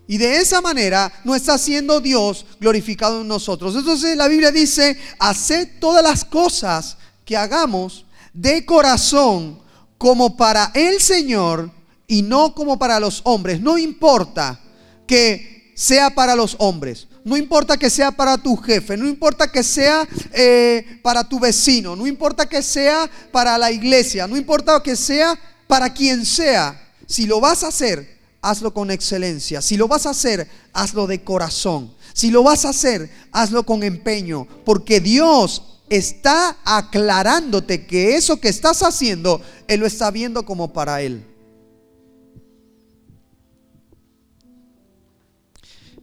Y 0.08 0.18
de 0.18 0.36
esa 0.36 0.60
manera 0.60 1.12
no 1.24 1.34
está 1.34 1.58
siendo 1.58 2.00
Dios 2.00 2.46
glorificado 2.60 3.22
en 3.22 3.28
nosotros. 3.28 3.74
Entonces 3.74 4.16
la 4.16 4.28
Biblia 4.28 4.52
dice, 4.52 4.98
haced 5.18 5.68
todas 5.80 6.02
las 6.02 6.24
cosas 6.24 6.96
que 7.24 7.36
hagamos 7.36 8.04
de 8.32 8.64
corazón 8.64 9.60
como 9.98 10.36
para 10.36 10.70
el 10.74 11.00
Señor 11.00 11.70
y 12.06 12.22
no 12.22 12.54
como 12.54 12.78
para 12.78 13.00
los 13.00 13.20
hombres. 13.24 13.60
No 13.60 13.78
importa 13.78 14.60
que 15.06 15.72
sea 15.74 16.10
para 16.10 16.36
los 16.36 16.56
hombres. 16.58 17.08
No 17.24 17.36
importa 17.36 17.76
que 17.76 17.90
sea 17.90 18.12
para 18.12 18.38
tu 18.38 18.56
jefe, 18.56 18.96
no 18.96 19.08
importa 19.08 19.50
que 19.50 19.64
sea 19.64 20.06
eh, 20.32 21.00
para 21.02 21.28
tu 21.28 21.40
vecino, 21.40 21.96
no 21.96 22.06
importa 22.06 22.48
que 22.48 22.62
sea 22.62 23.10
para 23.32 23.58
la 23.58 23.72
iglesia, 23.72 24.28
no 24.28 24.36
importa 24.36 24.80
que 24.80 24.94
sea 24.94 25.36
para 25.66 25.92
quien 25.92 26.24
sea. 26.24 26.80
Si 27.08 27.26
lo 27.26 27.40
vas 27.40 27.64
a 27.64 27.68
hacer, 27.68 28.15
hazlo 28.50 28.72
con 28.72 28.90
excelencia. 28.90 29.60
Si 29.60 29.76
lo 29.76 29.88
vas 29.88 30.06
a 30.06 30.10
hacer, 30.10 30.48
hazlo 30.72 31.06
de 31.06 31.22
corazón. 31.24 31.92
Si 32.12 32.30
lo 32.30 32.42
vas 32.42 32.64
a 32.64 32.70
hacer, 32.70 33.10
hazlo 33.32 33.64
con 33.66 33.82
empeño, 33.82 34.46
porque 34.64 35.00
Dios 35.00 35.62
está 35.88 36.56
aclarándote 36.64 37.86
que 37.86 38.16
eso 38.16 38.40
que 38.40 38.48
estás 38.48 38.82
haciendo, 38.82 39.40
Él 39.66 39.80
lo 39.80 39.86
está 39.86 40.10
viendo 40.10 40.44
como 40.44 40.72
para 40.72 41.02
Él. 41.02 41.24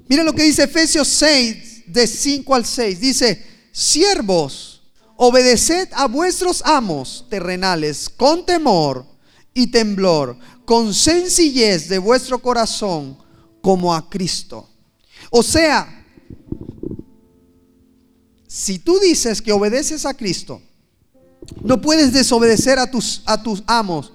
Mira 0.07 0.23
lo 0.23 0.33
que 0.33 0.43
dice 0.43 0.63
Efesios 0.63 1.07
6, 1.07 1.83
de 1.87 2.07
5 2.07 2.55
al 2.55 2.65
6. 2.65 2.99
Dice, 2.99 3.45
siervos, 3.71 4.83
obedeced 5.15 5.87
a 5.93 6.07
vuestros 6.07 6.61
amos 6.65 7.25
terrenales 7.29 8.09
con 8.09 8.45
temor 8.45 9.12
y 9.53 9.67
temblor, 9.67 10.37
con 10.65 10.93
sencillez 10.93 11.89
de 11.89 11.99
vuestro 11.99 12.39
corazón 12.39 13.17
como 13.61 13.93
a 13.93 14.09
Cristo. 14.09 14.69
O 15.29 15.43
sea, 15.43 16.05
si 18.47 18.79
tú 18.79 18.99
dices 18.99 19.41
que 19.41 19.51
obedeces 19.51 20.05
a 20.05 20.13
Cristo, 20.13 20.61
no 21.63 21.81
puedes 21.81 22.13
desobedecer 22.13 22.79
a 22.79 22.89
tus, 22.89 23.21
a 23.25 23.41
tus 23.41 23.63
amos, 23.67 24.13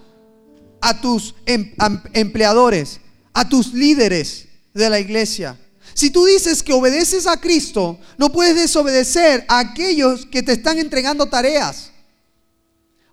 a 0.80 1.00
tus 1.00 1.34
em, 1.46 1.72
empleadores, 2.12 3.00
a 3.32 3.48
tus 3.48 3.72
líderes 3.72 4.48
de 4.74 4.90
la 4.90 5.00
iglesia. 5.00 5.58
Si 5.94 6.10
tú 6.10 6.24
dices 6.24 6.62
que 6.62 6.72
obedeces 6.72 7.26
a 7.26 7.40
Cristo, 7.40 7.98
no 8.16 8.30
puedes 8.30 8.54
desobedecer 8.54 9.44
a 9.48 9.58
aquellos 9.58 10.26
que 10.26 10.42
te 10.42 10.52
están 10.52 10.78
entregando 10.78 11.26
tareas. 11.26 11.90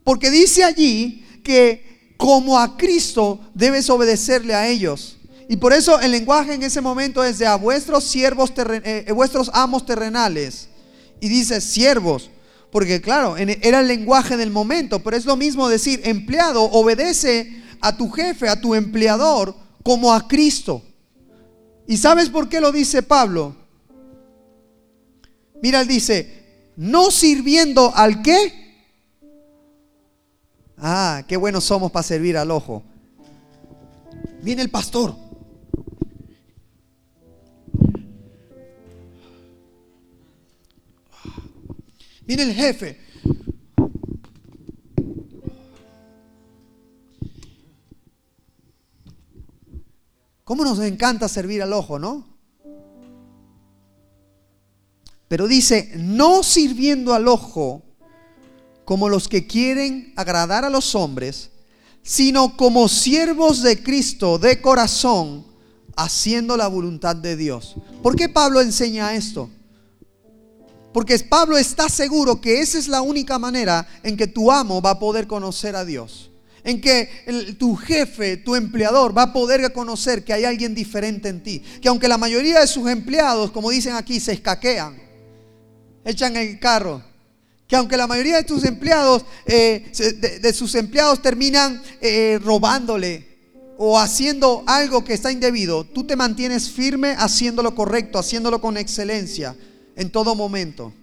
Porque 0.04 0.30
dice 0.30 0.64
allí 0.64 1.26
que 1.44 1.95
como 2.18 2.60
a 2.60 2.78
Cristo 2.78 3.40
debes 3.54 3.90
obedecerle 3.90 4.56
a 4.56 4.68
ellos. 4.68 5.18
Y 5.48 5.58
por 5.58 5.74
eso 5.74 6.00
el 6.00 6.12
lenguaje 6.12 6.54
en 6.54 6.64
ese 6.64 6.82
momento 6.82 7.24
es 7.24 7.38
de 7.38 7.46
a 7.46 7.56
vuestros 7.56 8.04
siervos, 8.04 8.52
eh, 8.58 9.06
eh, 9.08 9.12
vuestros 9.12 9.52
amos 9.54 9.86
terrenales. 9.86 10.70
Y 11.20 11.28
dice 11.28 11.62
siervos, 11.62 12.30
porque 12.72 13.00
claro, 13.00 13.38
era 13.38 13.80
el 13.80 13.88
lenguaje 13.88 14.38
del 14.38 14.52
momento, 14.52 15.02
pero 15.02 15.16
es 15.16 15.26
lo 15.26 15.36
mismo 15.36 15.70
decir, 15.70 16.02
empleado, 16.04 16.64
obedece 16.64 17.64
a 17.80 17.96
tu 17.96 18.10
jefe, 18.10 18.50
a 18.50 18.60
tu 18.60 18.76
empleador, 18.76 19.56
como 19.84 20.14
a 20.14 20.28
Cristo. 20.28 20.84
¿Y 21.88 21.98
sabes 21.98 22.30
por 22.30 22.50
qué 22.50 22.60
lo 22.60 22.72
dice 22.72 23.04
Pablo? 23.04 23.56
Mira, 25.62 25.82
él 25.82 25.88
dice, 25.88 26.72
no 26.76 27.12
sirviendo 27.12 27.94
al 27.96 28.22
qué? 28.22 28.65
Ah, 30.78 31.24
qué 31.28 31.38
buenos 31.38 31.64
somos 31.64 31.92
para 31.92 32.04
servir 32.04 32.38
al 32.38 32.52
ojo. 32.52 32.84
Viene 34.42 34.62
el 34.62 34.70
pastor. 34.70 35.16
Viene 42.26 42.44
el 42.44 42.54
jefe. 42.54 43.00
¿Cómo 50.44 50.64
nos 50.64 50.80
encanta 50.80 51.28
servir 51.28 51.62
al 51.64 51.74
ojo, 51.74 51.98
no? 51.98 52.28
Pero 55.28 55.48
dice, 55.48 55.92
no 55.98 56.44
sirviendo 56.44 57.14
al 57.14 57.28
ojo 57.28 57.84
como 58.86 59.10
los 59.10 59.28
que 59.28 59.48
quieren 59.48 60.14
agradar 60.16 60.64
a 60.64 60.70
los 60.70 60.96
hombres, 60.96 61.50
sino 62.04 62.56
como 62.56 62.88
siervos 62.88 63.64
de 63.64 63.82
Cristo 63.82 64.38
de 64.38 64.62
corazón, 64.62 65.46
haciendo 65.98 66.56
la 66.56 66.68
voluntad 66.68 67.16
de 67.16 67.36
Dios. 67.36 67.76
¿Por 68.04 68.16
qué 68.16 68.30
Pablo 68.30 68.62
enseña 68.62 69.16
esto? 69.16 69.50
Porque 70.94 71.18
Pablo 71.20 71.58
está 71.58 71.90
seguro 71.90 72.40
que 72.40 72.62
esa 72.62 72.78
es 72.78 72.88
la 72.88 73.02
única 73.02 73.40
manera 73.40 73.88
en 74.04 74.16
que 74.16 74.28
tu 74.28 74.52
amo 74.52 74.82
va 74.82 74.92
a 74.92 75.00
poder 75.00 75.28
conocer 75.28 75.76
a 75.76 75.84
Dios. 75.84 76.32
En 76.64 76.80
que 76.80 77.56
tu 77.60 77.76
jefe, 77.76 78.38
tu 78.38 78.56
empleador 78.56 79.16
va 79.16 79.24
a 79.24 79.34
poder 79.34 79.72
conocer 79.74 80.24
que 80.24 80.34
hay 80.34 80.46
alguien 80.46 80.74
diferente 80.74 81.30
en 81.30 81.44
ti. 81.44 81.62
Que 81.82 81.90
aunque 81.90 82.08
la 82.08 82.18
mayoría 82.18 82.60
de 82.60 82.68
sus 82.68 82.90
empleados, 82.90 83.52
como 83.52 83.72
dicen 83.72 83.94
aquí, 83.94 84.20
se 84.20 84.32
escaquean, 84.32 84.98
echan 86.06 86.36
el 86.38 86.60
carro, 86.60 87.04
que 87.68 87.76
aunque 87.76 87.98
la 87.98 88.08
mayoría 88.08 88.38
de 88.38 88.44
tus 88.44 88.64
empleados, 88.64 89.26
eh, 89.46 89.92
de, 90.42 90.54
sus 90.54 90.76
empleados 90.76 91.22
terminan 91.22 91.82
eh, 92.00 92.40
robándole 92.44 93.36
o 93.78 94.00
haciendo 94.00 94.64
algo 94.68 95.04
que 95.04 95.14
está 95.14 95.32
indebido, 95.32 95.84
tú 95.84 96.04
te 96.04 96.16
mantienes 96.16 96.70
firme 96.70 97.16
haciendo 97.18 97.64
lo 97.64 97.74
correcto, 97.74 98.20
haciéndolo 98.20 98.62
con 98.62 98.78
excelencia 98.78 99.56
en 99.96 100.12
todo 100.12 100.36
momento 100.36 100.94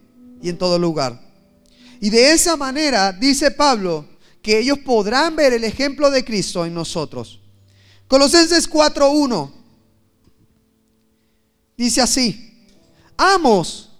y 0.41 0.49
en 0.49 0.57
todo 0.57 0.79
lugar. 0.79 1.21
Y 2.01 2.11
de 2.11 2.33
esa 2.33 2.57
manera, 2.57 3.13
dice 3.13 3.51
Pablo, 3.51 4.07
que 4.41 4.59
ellos 4.59 4.79
podrán 4.79 5.37
ver 5.37 5.53
el 5.53 5.65
ejemplo 5.65 6.11
de 6.11 6.25
Cristo 6.25 6.65
en 6.65 6.75
nosotros. 6.75 7.41
Colosenses 8.09 8.69
4.1 8.69 9.53
dice 11.77 12.01
así, 12.01 12.67
amos 13.17 13.92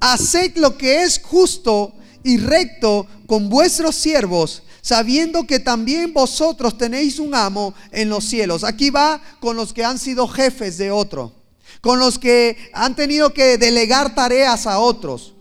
haced 0.00 0.56
lo 0.56 0.76
que 0.76 1.02
es 1.02 1.20
justo 1.22 1.94
y 2.22 2.38
recto 2.38 3.06
con 3.26 3.48
vuestros 3.48 3.96
siervos, 3.96 4.62
sabiendo 4.82 5.46
que 5.46 5.60
también 5.60 6.12
vosotros 6.12 6.76
tenéis 6.76 7.18
un 7.18 7.34
amo 7.34 7.74
en 7.92 8.08
los 8.08 8.24
cielos. 8.24 8.64
Aquí 8.64 8.90
va 8.90 9.20
con 9.40 9.56
los 9.56 9.72
que 9.72 9.84
han 9.84 9.98
sido 9.98 10.26
jefes 10.26 10.78
de 10.78 10.90
otro, 10.90 11.32
con 11.80 11.98
los 11.98 12.18
que 12.18 12.56
han 12.72 12.96
tenido 12.96 13.32
que 13.32 13.58
delegar 13.58 14.14
tareas 14.14 14.66
a 14.66 14.78
otros, 14.78 15.34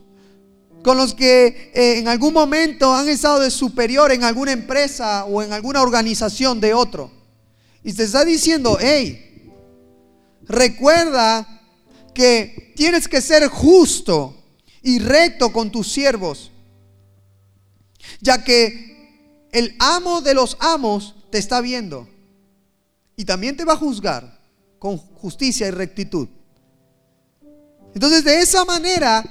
con 0.84 0.98
los 0.98 1.13
que 1.13 1.72
eh, 1.74 2.00
en 2.00 2.08
algún 2.08 2.34
momento 2.34 2.93
han 2.93 3.10
estado 3.10 3.39
de 3.39 3.52
superior 3.52 4.12
en 4.12 4.24
alguna 4.24 4.52
empresa 4.52 5.26
o 5.26 5.41
en 5.41 5.52
alguna 5.52 5.82
organización 5.82 6.60
de 6.60 6.74
otro. 6.74 7.12
Y 7.84 7.91
se 7.91 8.04
está 8.04 8.26
diciendo, 8.26 8.78
hey, 8.80 9.52
recuerda 10.43 11.48
que 12.13 12.74
tienes 12.76 13.08
que 13.08 13.22
ser 13.22 13.48
justo 13.48 14.38
y 14.82 15.00
recto 15.00 15.52
con 15.52 15.72
tus 15.72 15.92
siervos, 15.92 16.52
ya 18.22 18.44
que 18.44 19.48
el 19.52 19.76
amo 19.80 20.22
de 20.22 20.34
los 20.34 20.58
amos 20.60 21.15
te 21.30 21.38
está 21.38 21.62
viendo 21.62 22.08
y 23.15 23.26
también 23.26 23.58
te 23.58 23.65
va 23.65 23.74
a 23.74 23.78
juzgar 23.78 24.39
con 24.78 24.98
justicia 24.98 25.68
y 25.68 25.72
rectitud. 25.72 26.28
Entonces, 27.94 28.24
de 28.24 28.42
esa 28.42 28.63
manera, 28.65 29.24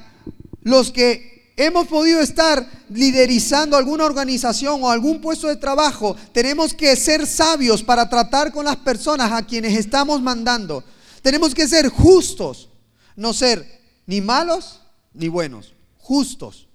los 0.63 0.91
que 0.91 1.53
hemos 1.57 1.87
podido 1.87 2.21
estar 2.21 2.69
liderizando 2.91 3.77
alguna 3.77 4.05
organización 4.05 4.83
o 4.83 4.91
algún 4.91 5.21
puesto 5.21 5.49
de 5.49 5.57
trabajo, 5.57 6.17
tenemos 6.33 6.75
que 6.75 6.95
ser 6.97 7.27
sabios 7.27 7.83
para 7.83 8.09
tratar 8.09 8.53
con 8.53 8.65
las 8.65 8.77
personas 8.77 9.33
a 9.33 9.47
quienes 9.47 9.77
estamos 9.77 10.21
mandando. 10.21 10.85
Tenemos 11.23 11.55
que 11.55 11.67
ser 11.67 11.89
justos, 11.89 12.69
no 13.17 13.33
ser 13.33 13.81
ni 14.07 14.21
malos 14.21 14.81
ni 15.13 15.29
buenos, 15.29 15.75
justos. 15.99 16.69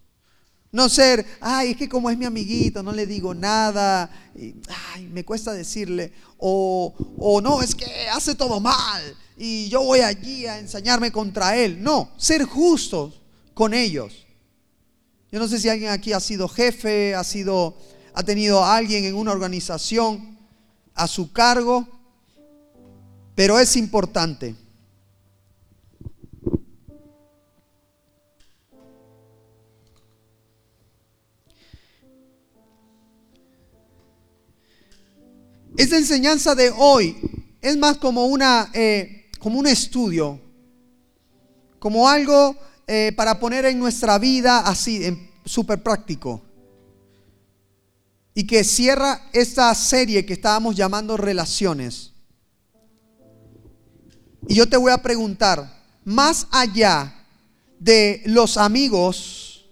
No 0.71 0.89
ser, 0.89 1.25
ay, 1.39 1.71
es 1.71 1.77
que 1.77 1.87
como 1.87 2.09
es 2.09 2.17
mi 2.17 2.25
amiguito, 2.25 2.81
no 2.81 2.91
le 2.91 3.05
digo 3.05 3.35
nada, 3.35 4.09
ay, 4.93 5.07
me 5.07 5.23
cuesta 5.23 5.53
decirle, 5.53 6.11
o, 6.37 6.93
o 7.19 7.41
no, 7.41 7.61
es 7.61 7.75
que 7.75 7.85
hace 8.09 8.33
todo 8.33 8.59
mal 8.59 9.15
y 9.37 9.69
yo 9.69 9.83
voy 9.83 9.99
allí 9.99 10.45
a 10.45 10.59
ensañarme 10.59 11.11
contra 11.11 11.55
él. 11.57 11.81
No, 11.81 12.11
ser 12.17 12.43
justos 12.43 13.21
con 13.53 13.73
ellos. 13.73 14.25
Yo 15.31 15.39
no 15.39 15.47
sé 15.47 15.59
si 15.59 15.69
alguien 15.69 15.91
aquí 15.91 16.13
ha 16.13 16.19
sido 16.19 16.47
jefe, 16.47 17.15
ha 17.15 17.23
sido, 17.23 17.77
ha 18.13 18.23
tenido 18.23 18.63
a 18.63 18.75
alguien 18.75 19.05
en 19.05 19.15
una 19.15 19.31
organización 19.31 20.37
a 20.93 21.07
su 21.07 21.31
cargo, 21.31 21.87
pero 23.35 23.59
es 23.59 23.75
importante. 23.75 24.55
Esta 35.75 35.97
enseñanza 35.97 36.53
de 36.53 36.71
hoy 36.75 37.17
es 37.59 37.77
más 37.77 37.97
como, 37.97 38.27
una, 38.27 38.69
eh, 38.73 39.29
como 39.39 39.57
un 39.57 39.65
estudio, 39.65 40.39
como 41.79 42.07
algo 42.07 42.55
eh, 42.85 43.11
para 43.15 43.39
poner 43.39 43.65
en 43.65 43.79
nuestra 43.79 44.19
vida 44.19 44.59
así, 44.59 45.31
súper 45.45 45.81
práctico. 45.81 46.41
Y 48.35 48.45
que 48.45 48.63
cierra 48.63 49.29
esta 49.33 49.73
serie 49.73 50.25
que 50.25 50.33
estábamos 50.33 50.75
llamando 50.75 51.17
relaciones. 51.17 52.11
Y 54.47 54.55
yo 54.55 54.67
te 54.67 54.77
voy 54.77 54.91
a 54.91 55.01
preguntar, 55.01 55.81
más 56.03 56.47
allá 56.51 57.25
de 57.79 58.21
los 58.25 58.57
amigos, 58.57 59.65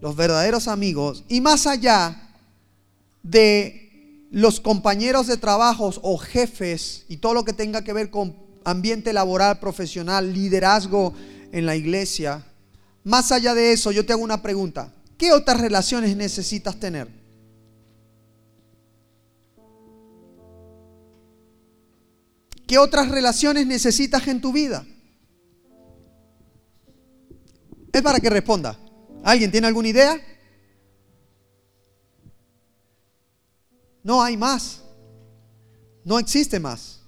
los 0.00 0.16
verdaderos 0.16 0.66
amigos, 0.66 1.24
y 1.28 1.40
más 1.40 1.66
allá 1.66 2.32
de 3.22 3.85
los 4.30 4.60
compañeros 4.60 5.26
de 5.26 5.36
trabajos 5.36 6.00
o 6.02 6.18
jefes 6.18 7.04
y 7.08 7.18
todo 7.18 7.34
lo 7.34 7.44
que 7.44 7.52
tenga 7.52 7.82
que 7.82 7.92
ver 7.92 8.10
con 8.10 8.36
ambiente 8.64 9.12
laboral, 9.12 9.58
profesional, 9.60 10.32
liderazgo 10.32 11.14
en 11.52 11.66
la 11.66 11.76
iglesia, 11.76 12.44
más 13.04 13.30
allá 13.30 13.54
de 13.54 13.72
eso, 13.72 13.92
yo 13.92 14.04
te 14.04 14.12
hago 14.12 14.24
una 14.24 14.42
pregunta. 14.42 14.92
¿Qué 15.16 15.32
otras 15.32 15.60
relaciones 15.60 16.16
necesitas 16.16 16.78
tener? 16.80 17.08
¿Qué 22.66 22.78
otras 22.78 23.08
relaciones 23.08 23.64
necesitas 23.66 24.26
en 24.26 24.40
tu 24.40 24.52
vida? 24.52 24.84
Es 27.92 28.02
para 28.02 28.18
que 28.18 28.28
responda. 28.28 28.76
¿Alguien 29.22 29.52
tiene 29.52 29.68
alguna 29.68 29.88
idea? 29.88 30.20
No 34.06 34.22
hay 34.22 34.36
más. 34.36 34.82
No 36.04 36.20
existe 36.20 36.60
más. 36.60 37.00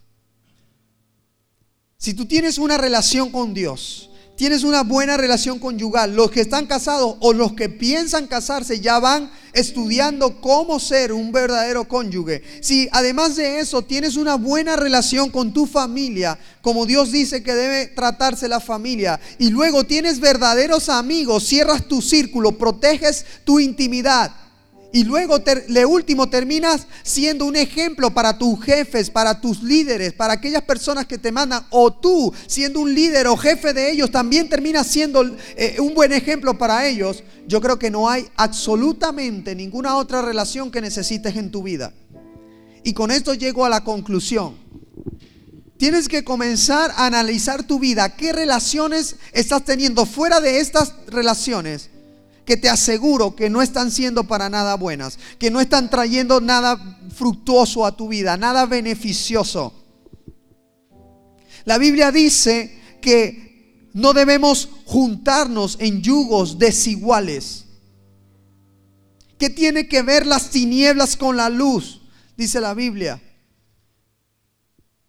Si 1.96 2.12
tú 2.12 2.26
tienes 2.26 2.58
una 2.58 2.76
relación 2.76 3.30
con 3.30 3.54
Dios, 3.54 4.10
tienes 4.36 4.64
una 4.64 4.82
buena 4.82 5.16
relación 5.16 5.60
conyugal, 5.60 6.16
los 6.16 6.32
que 6.32 6.40
están 6.40 6.66
casados 6.66 7.14
o 7.20 7.32
los 7.32 7.52
que 7.52 7.68
piensan 7.68 8.26
casarse 8.26 8.80
ya 8.80 8.98
van 8.98 9.30
estudiando 9.52 10.40
cómo 10.40 10.80
ser 10.80 11.12
un 11.12 11.30
verdadero 11.30 11.86
cónyuge. 11.86 12.42
Si 12.62 12.88
además 12.90 13.36
de 13.36 13.60
eso 13.60 13.82
tienes 13.82 14.16
una 14.16 14.34
buena 14.34 14.74
relación 14.74 15.30
con 15.30 15.52
tu 15.52 15.66
familia, 15.66 16.36
como 16.62 16.84
Dios 16.84 17.12
dice 17.12 17.44
que 17.44 17.54
debe 17.54 17.86
tratarse 17.86 18.48
la 18.48 18.58
familia, 18.58 19.20
y 19.38 19.50
luego 19.50 19.84
tienes 19.84 20.18
verdaderos 20.18 20.88
amigos, 20.88 21.46
cierras 21.46 21.86
tu 21.86 22.02
círculo, 22.02 22.58
proteges 22.58 23.24
tu 23.44 23.60
intimidad 23.60 24.47
y 24.90 25.04
luego, 25.04 25.36
le 25.68 25.84
último, 25.84 26.30
terminas 26.30 26.86
siendo 27.02 27.44
un 27.44 27.56
ejemplo 27.56 28.10
para 28.10 28.38
tus 28.38 28.62
jefes, 28.62 29.10
para 29.10 29.38
tus 29.38 29.62
líderes, 29.62 30.14
para 30.14 30.32
aquellas 30.32 30.62
personas 30.62 31.06
que 31.06 31.18
te 31.18 31.30
mandan. 31.30 31.66
O 31.68 31.92
tú, 31.92 32.32
siendo 32.46 32.80
un 32.80 32.94
líder 32.94 33.26
o 33.26 33.36
jefe 33.36 33.74
de 33.74 33.90
ellos, 33.90 34.10
también 34.10 34.48
terminas 34.48 34.86
siendo 34.86 35.36
eh, 35.56 35.76
un 35.78 35.92
buen 35.94 36.12
ejemplo 36.12 36.56
para 36.56 36.86
ellos. 36.86 37.22
Yo 37.46 37.60
creo 37.60 37.78
que 37.78 37.90
no 37.90 38.08
hay 38.08 38.28
absolutamente 38.36 39.54
ninguna 39.54 39.96
otra 39.96 40.22
relación 40.22 40.70
que 40.70 40.80
necesites 40.80 41.36
en 41.36 41.50
tu 41.50 41.62
vida. 41.62 41.92
Y 42.82 42.94
con 42.94 43.10
esto 43.10 43.34
llego 43.34 43.66
a 43.66 43.68
la 43.68 43.84
conclusión. 43.84 44.56
Tienes 45.76 46.08
que 46.08 46.24
comenzar 46.24 46.92
a 46.92 47.04
analizar 47.04 47.62
tu 47.62 47.78
vida. 47.78 48.16
¿Qué 48.16 48.32
relaciones 48.32 49.16
estás 49.32 49.64
teniendo 49.66 50.06
fuera 50.06 50.40
de 50.40 50.60
estas 50.60 50.94
relaciones? 51.08 51.90
Que 52.48 52.56
te 52.56 52.70
aseguro 52.70 53.36
que 53.36 53.50
no 53.50 53.60
están 53.60 53.90
siendo 53.90 54.24
para 54.24 54.48
nada 54.48 54.74
buenas, 54.76 55.18
que 55.38 55.50
no 55.50 55.60
están 55.60 55.90
trayendo 55.90 56.40
nada 56.40 56.98
fructuoso 57.14 57.84
a 57.84 57.94
tu 57.94 58.08
vida, 58.08 58.38
nada 58.38 58.64
beneficioso. 58.64 59.74
La 61.66 61.76
Biblia 61.76 62.10
dice 62.10 62.80
que 63.02 63.90
no 63.92 64.14
debemos 64.14 64.66
juntarnos 64.86 65.76
en 65.78 66.00
yugos 66.00 66.58
desiguales. 66.58 67.66
¿Qué 69.36 69.50
tiene 69.50 69.86
que 69.86 70.00
ver 70.00 70.26
las 70.26 70.48
tinieblas 70.48 71.18
con 71.18 71.36
la 71.36 71.50
luz? 71.50 72.00
Dice 72.34 72.62
la 72.62 72.72
Biblia. 72.72 73.20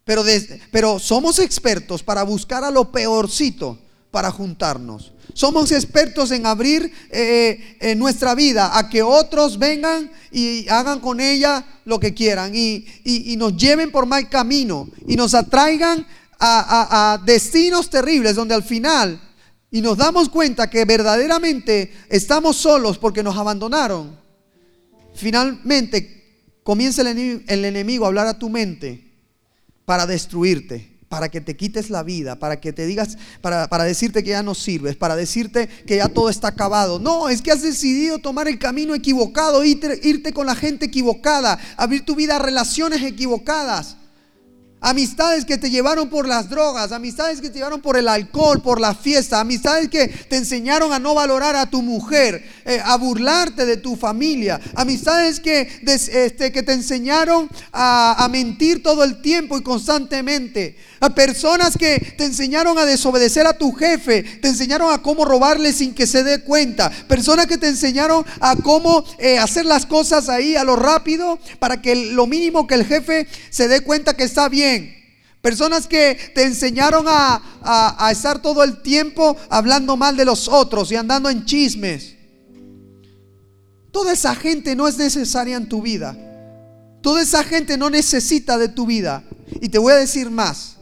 Pero, 0.04 0.24
pero 0.72 1.00
somos 1.00 1.40
expertos 1.40 2.04
para 2.04 2.24
buscar 2.24 2.66
a 2.66 2.70
lo 2.70 2.92
peorcito 2.92 3.80
para 4.12 4.32
juntarnos. 4.32 5.14
Somos 5.34 5.72
expertos 5.72 6.32
en 6.32 6.46
abrir 6.46 6.92
eh, 7.12 7.78
eh, 7.80 7.96
nuestra 7.96 8.34
vida 8.36 8.78
a 8.78 8.90
que 8.90 9.04
otros 9.04 9.60
vengan 9.60 10.12
y 10.32 10.68
hagan 10.68 11.00
con 11.00 11.20
ella 11.20 11.66
lo 11.86 12.00
que 12.00 12.14
quieran 12.14 12.54
y, 12.56 12.86
nos 13.38 13.56
lleven 13.56 13.92
por 13.92 14.06
mal 14.06 14.28
camino 14.30 14.90
y 15.08 15.16
nos 15.16 15.34
atraigan 15.34 16.06
a, 16.40 17.14
a 17.14 17.18
destinos 17.20 17.90
terribles 17.90 18.36
donde 18.36 18.56
al 18.56 18.64
final 18.64 19.22
y 19.72 19.82
nos 19.82 19.98
damos 19.98 20.30
cuenta 20.30 20.70
que 20.70 20.84
verdaderamente 20.84 21.94
estamos 22.10 22.58
solos 22.58 22.98
porque 22.98 23.24
nos 23.24 23.38
abandonaron. 23.38 24.20
Finalmente 25.14 26.58
comienza 26.64 27.02
el 27.02 27.66
enemigo 27.66 28.06
a 28.06 28.08
hablar 28.08 28.28
a 28.28 28.40
tu 28.40 28.50
mente 28.50 29.14
para 29.86 30.06
destruirte 30.06 30.99
para 31.10 31.30
que 31.30 31.42
te 31.42 31.58
quites 31.58 31.90
la 31.90 32.04
vida, 32.04 32.38
para 32.38 32.62
que 32.62 32.72
te 32.72 32.86
digas, 32.86 33.18
para, 33.42 33.68
para, 33.68 33.84
decirte 33.84 34.24
que 34.24 34.30
ya 34.30 34.44
no 34.44 34.54
sirves, 34.54 34.96
para 34.96 35.16
decirte 35.16 35.68
que 35.68 35.98
ya 35.98 36.08
todo 36.08 36.30
está 36.30 36.50
acabado. 36.50 37.00
No, 37.00 37.30
es 37.30 37.42
que 37.42 37.52
has 37.52 37.64
decidido 37.64 38.20
tomar 38.20 38.48
el 38.48 38.60
camino 38.60 38.94
equivocado, 38.94 39.66
irte, 39.66 40.32
con 40.34 40.46
la 40.46 40.56
gente 40.56 40.86
equivocada, 40.86 41.60
abrir 41.78 42.06
tu 42.06 42.16
vida 42.16 42.36
a 42.36 42.40
relaciones 42.40 43.02
equivocadas. 43.02 43.98
Amistades 44.82 45.44
que 45.44 45.58
te 45.58 45.70
llevaron 45.70 46.10
por 46.10 46.26
las 46.26 46.50
drogas, 46.50 46.94
amistades 46.94 47.42
que 47.42 47.50
te 47.50 47.56
llevaron 47.56 47.82
por 47.82 47.98
el 47.98 48.08
alcohol, 48.08 48.62
por 48.62 48.80
la 48.80 48.96
fiesta, 48.96 49.42
amistades 49.42 49.90
que 49.90 50.08
te 50.08 50.38
enseñaron 50.38 50.94
a 50.94 51.00
no 51.00 51.14
valorar 51.14 51.58
a 51.58 51.70
tu 51.70 51.82
mujer, 51.82 52.42
eh, 52.64 52.80
a 52.82 52.96
burlarte 52.96 53.66
de 53.66 53.76
tu 53.76 53.98
familia, 53.98 54.62
amistades 54.76 55.42
que, 55.42 55.68
este, 55.86 56.54
que 56.54 56.64
te 56.64 56.72
enseñaron 56.72 57.50
a, 57.74 58.24
a 58.24 58.30
mentir 58.30 58.82
todo 58.82 59.04
el 59.04 59.22
tiempo 59.22 59.58
y 59.58 59.64
constantemente, 59.64 60.78
a 61.00 61.10
personas 61.10 61.78
que 61.78 62.14
te 62.18 62.26
enseñaron 62.26 62.78
a 62.78 62.86
desobedecer 62.86 63.48
a 63.48 63.58
tu 63.58 63.72
jefe, 63.72 64.24
te 64.24 64.50
enseñaron 64.50 64.92
a 64.92 65.02
cómo 65.02 65.26
robarle 65.26 65.74
sin 65.74 65.94
que 65.94 66.08
se 66.08 66.24
dé 66.24 66.42
cuenta, 66.42 66.90
personas 67.08 67.48
que 67.48 67.58
te 67.58 67.68
enseñaron 67.68 68.26
a 68.40 68.56
cómo 68.58 69.04
eh, 69.18 69.38
hacer 69.38 69.66
las 69.66 69.86
cosas 69.86 70.30
ahí 70.30 70.56
a 70.56 70.64
lo 70.64 70.76
rápido 70.76 71.40
para 71.60 71.82
que 71.82 71.96
lo 71.96 72.28
mínimo 72.28 72.68
que 72.68 72.76
el 72.76 72.86
jefe 72.86 73.28
se 73.50 73.68
dé 73.68 73.82
cuenta 73.82 74.16
que 74.16 74.24
está 74.24 74.50
bien. 74.50 74.98
Personas 75.42 75.88
que 75.88 76.18
te 76.36 76.44
enseñaron 76.44 77.06
a, 77.08 77.42
a 77.62 78.12
estar 78.12 78.42
todo 78.42 78.62
el 78.62 78.82
tiempo 78.82 79.38
hablando 79.50 79.96
mal 79.96 80.18
de 80.18 80.26
los 80.26 80.50
otros 80.50 80.92
y 80.92 80.98
andando 80.98 81.30
en 81.30 81.46
chismes. 81.46 82.16
Toda 83.92 84.12
esa 84.12 84.36
gente 84.36 84.76
no 84.76 84.88
es 84.88 84.98
necesaria 84.98 85.56
en 85.56 85.70
tu 85.70 85.82
vida. 85.82 86.18
Toda 87.02 87.22
esa 87.22 87.44
gente 87.44 87.78
no 87.78 87.90
necesita 87.90 88.58
de 88.58 88.68
tu 88.68 88.86
vida. 88.86 89.24
Y 89.62 89.70
te 89.70 89.80
voy 89.80 89.94
a 89.94 89.98
decir 89.98 90.30
más. 90.30 90.79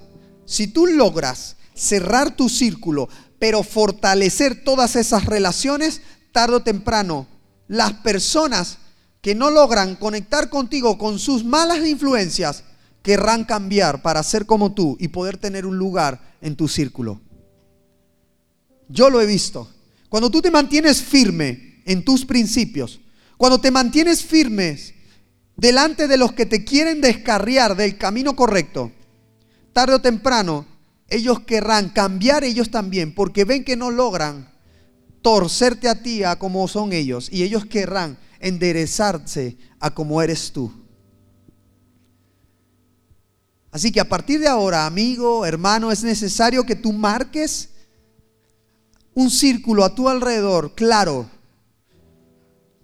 Si 0.48 0.68
tú 0.68 0.88
logras 0.88 1.58
cerrar 1.76 2.36
tu 2.36 2.48
círculo, 2.48 3.10
pero 3.38 3.64
fortalecer 3.64 4.64
todas 4.64 4.96
esas 4.96 5.26
relaciones, 5.26 6.02
tarde 6.32 6.56
o 6.56 6.64
temprano, 6.64 7.28
las 7.68 7.94
personas 7.94 8.78
que 9.22 9.36
no 9.36 9.52
logran 9.52 9.98
conectar 9.98 10.50
contigo 10.50 10.98
con 10.98 11.20
sus 11.20 11.44
malas 11.44 11.86
influencias, 11.86 12.64
querrán 13.04 13.44
cambiar 13.44 14.02
para 14.02 14.24
ser 14.24 14.46
como 14.46 14.74
tú 14.74 14.96
y 15.00 15.10
poder 15.10 15.38
tener 15.38 15.66
un 15.66 15.78
lugar 15.78 16.36
en 16.42 16.56
tu 16.56 16.70
círculo. 16.70 17.20
Yo 18.88 19.10
lo 19.10 19.20
he 19.20 19.26
visto. 19.26 19.70
Cuando 20.08 20.32
tú 20.32 20.42
te 20.42 20.50
mantienes 20.50 21.02
firme 21.02 21.82
en 21.86 22.06
tus 22.06 22.26
principios, 22.26 23.02
cuando 23.36 23.60
te 23.60 23.70
mantienes 23.70 24.24
firmes 24.24 24.94
delante 25.58 26.08
de 26.08 26.16
los 26.16 26.32
que 26.32 26.46
te 26.46 26.64
quieren 26.64 27.02
descarriar 27.02 27.76
del 27.76 27.98
camino 27.98 28.34
correcto, 28.34 28.94
tarde 29.78 29.94
o 29.94 30.02
temprano 30.02 30.66
ellos 31.08 31.42
querrán 31.42 31.90
cambiar 31.90 32.44
ellos 32.44 32.72
también, 32.72 33.14
porque 33.14 33.46
ven 33.46 33.64
que 33.64 33.76
no 33.76 33.92
logran 33.92 34.52
torcerte 35.22 35.88
a 35.88 36.02
ti 36.02 36.24
a 36.24 36.40
como 36.40 36.68
son 36.68 36.94
ellos, 36.94 37.30
y 37.32 37.44
ellos 37.44 37.64
querrán 37.64 38.18
enderezarse 38.40 39.56
a 39.80 39.94
como 39.94 40.20
eres 40.24 40.52
tú. 40.52 40.74
Así 43.70 43.92
que 43.92 44.00
a 44.00 44.10
partir 44.10 44.40
de 44.40 44.48
ahora, 44.48 44.88
amigo, 44.88 45.46
hermano, 45.46 45.92
es 45.92 46.04
necesario 46.04 46.64
que 46.64 46.76
tú 46.76 46.92
marques 46.92 47.70
un 49.14 49.30
círculo 49.30 49.86
a 49.86 49.94
tu 49.94 50.10
alrededor 50.10 50.74
claro 50.74 51.30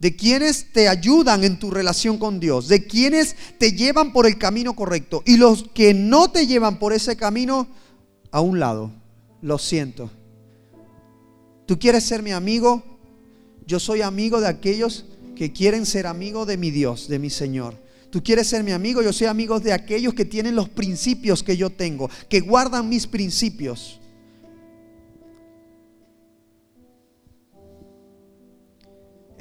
de 0.03 0.17
quienes 0.17 0.73
te 0.73 0.89
ayudan 0.89 1.45
en 1.45 1.57
tu 1.57 1.71
relación 1.71 2.17
con 2.17 2.41
Dios, 2.41 2.67
de 2.67 2.85
quienes 2.85 3.37
te 3.57 3.71
llevan 3.71 4.11
por 4.11 4.27
el 4.27 4.37
camino 4.37 4.75
correcto 4.75 5.23
y 5.25 5.37
los 5.37 5.69
que 5.73 5.93
no 5.93 6.29
te 6.29 6.45
llevan 6.45 6.77
por 6.77 6.91
ese 6.91 7.15
camino 7.15 7.69
a 8.29 8.41
un 8.41 8.59
lado. 8.59 8.91
Lo 9.41 9.57
siento. 9.57 10.11
¿Tú 11.65 11.79
quieres 11.79 12.03
ser 12.03 12.21
mi 12.21 12.33
amigo? 12.33 12.83
Yo 13.65 13.79
soy 13.79 14.01
amigo 14.01 14.41
de 14.41 14.49
aquellos 14.49 15.05
que 15.37 15.53
quieren 15.53 15.85
ser 15.85 16.05
amigo 16.05 16.45
de 16.45 16.57
mi 16.57 16.69
Dios, 16.69 17.07
de 17.07 17.19
mi 17.19 17.29
Señor. 17.29 17.81
Tú 18.09 18.21
quieres 18.21 18.47
ser 18.47 18.61
mi 18.65 18.73
amigo, 18.73 19.01
yo 19.01 19.13
soy 19.13 19.27
amigo 19.27 19.61
de 19.61 19.71
aquellos 19.71 20.13
que 20.13 20.25
tienen 20.25 20.53
los 20.53 20.67
principios 20.67 21.43
que 21.43 21.55
yo 21.55 21.69
tengo, 21.69 22.09
que 22.27 22.41
guardan 22.41 22.89
mis 22.89 23.07
principios. 23.07 24.01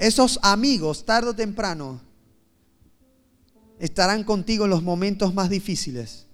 Esos 0.03 0.41
amigos, 0.43 1.07
tarde 1.07 1.31
o 1.31 1.33
temprano, 1.33 2.01
estarán 3.79 4.25
contigo 4.25 4.65
en 4.65 4.71
los 4.71 4.83
momentos 4.83 5.33
más 5.33 5.49
difíciles. 5.49 6.27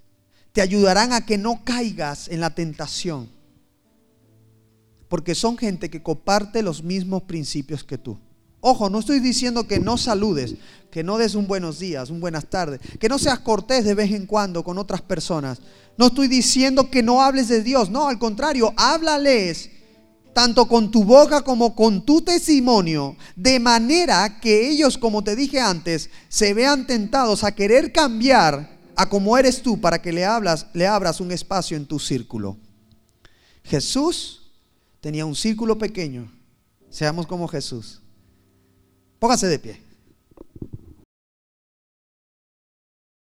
Te 0.53 0.62
ayudarán 0.62 1.12
a 1.12 1.27
que 1.27 1.37
no 1.37 1.62
caigas 1.64 2.29
en 2.29 2.41
la 2.41 2.55
tentación. 2.55 3.29
Porque 5.11 5.35
son 5.35 5.59
gente 5.59 5.91
que 5.91 6.03
comparte 6.03 6.62
los 6.62 6.83
mismos 6.83 7.25
principios 7.25 7.85
que 7.85 7.99
tú. 7.99 8.19
Ojo, 8.62 8.89
no 8.89 9.01
estoy 9.01 9.21
diciendo 9.21 9.69
que 9.69 9.79
no 9.79 9.99
saludes, 9.99 10.55
que 10.91 11.05
no 11.05 11.19
des 11.19 11.35
un 11.35 11.47
buenos 11.47 11.79
días, 11.79 12.09
un 12.09 12.21
buenas 12.21 12.47
tardes, 12.47 12.81
que 12.99 13.11
no 13.11 13.19
seas 13.19 13.41
cortés 13.41 13.85
de 13.85 13.93
vez 13.93 14.12
en 14.12 14.25
cuando 14.25 14.64
con 14.64 14.79
otras 14.79 15.03
personas. 15.03 15.61
No 15.99 16.07
estoy 16.07 16.29
diciendo 16.29 16.91
que 16.91 17.03
no 17.03 17.21
hables 17.21 17.49
de 17.49 17.62
Dios, 17.62 17.91
no, 17.91 18.09
al 18.09 18.19
contrario, 18.19 18.73
háblales 18.79 19.69
tanto 20.39 20.68
con 20.68 20.93
tu 20.93 21.03
boca 21.03 21.43
como 21.43 21.74
con 21.74 22.07
tu 22.07 22.22
testimonio, 22.22 23.16
de 23.34 23.59
manera 23.59 24.39
que 24.39 24.70
ellos, 24.70 24.97
como 24.97 25.24
te 25.24 25.34
dije 25.34 25.59
antes, 25.59 26.11
se 26.28 26.55
vean 26.55 26.86
tentados 26.86 27.43
a 27.43 27.51
querer 27.51 27.91
cambiar 27.91 28.78
a 28.95 29.09
como 29.09 29.36
eres 29.36 29.62
tú 29.62 29.80
para 29.80 30.01
que 30.01 30.12
le, 30.12 30.24
hablas, 30.24 30.68
le 30.74 30.86
abras 30.86 31.20
un 31.20 31.32
espacio 31.32 31.76
en 31.76 31.86
tu 31.86 31.99
círculo. 31.99 32.57
Jesús 33.64 34.53
tenía 35.01 35.26
un 35.26 35.34
círculo 35.34 35.76
pequeño. 35.76 36.32
Seamos 36.89 37.26
como 37.26 37.49
Jesús. 37.49 38.01
Póngase 39.18 39.49
de 39.49 39.59
pie. 39.59 39.88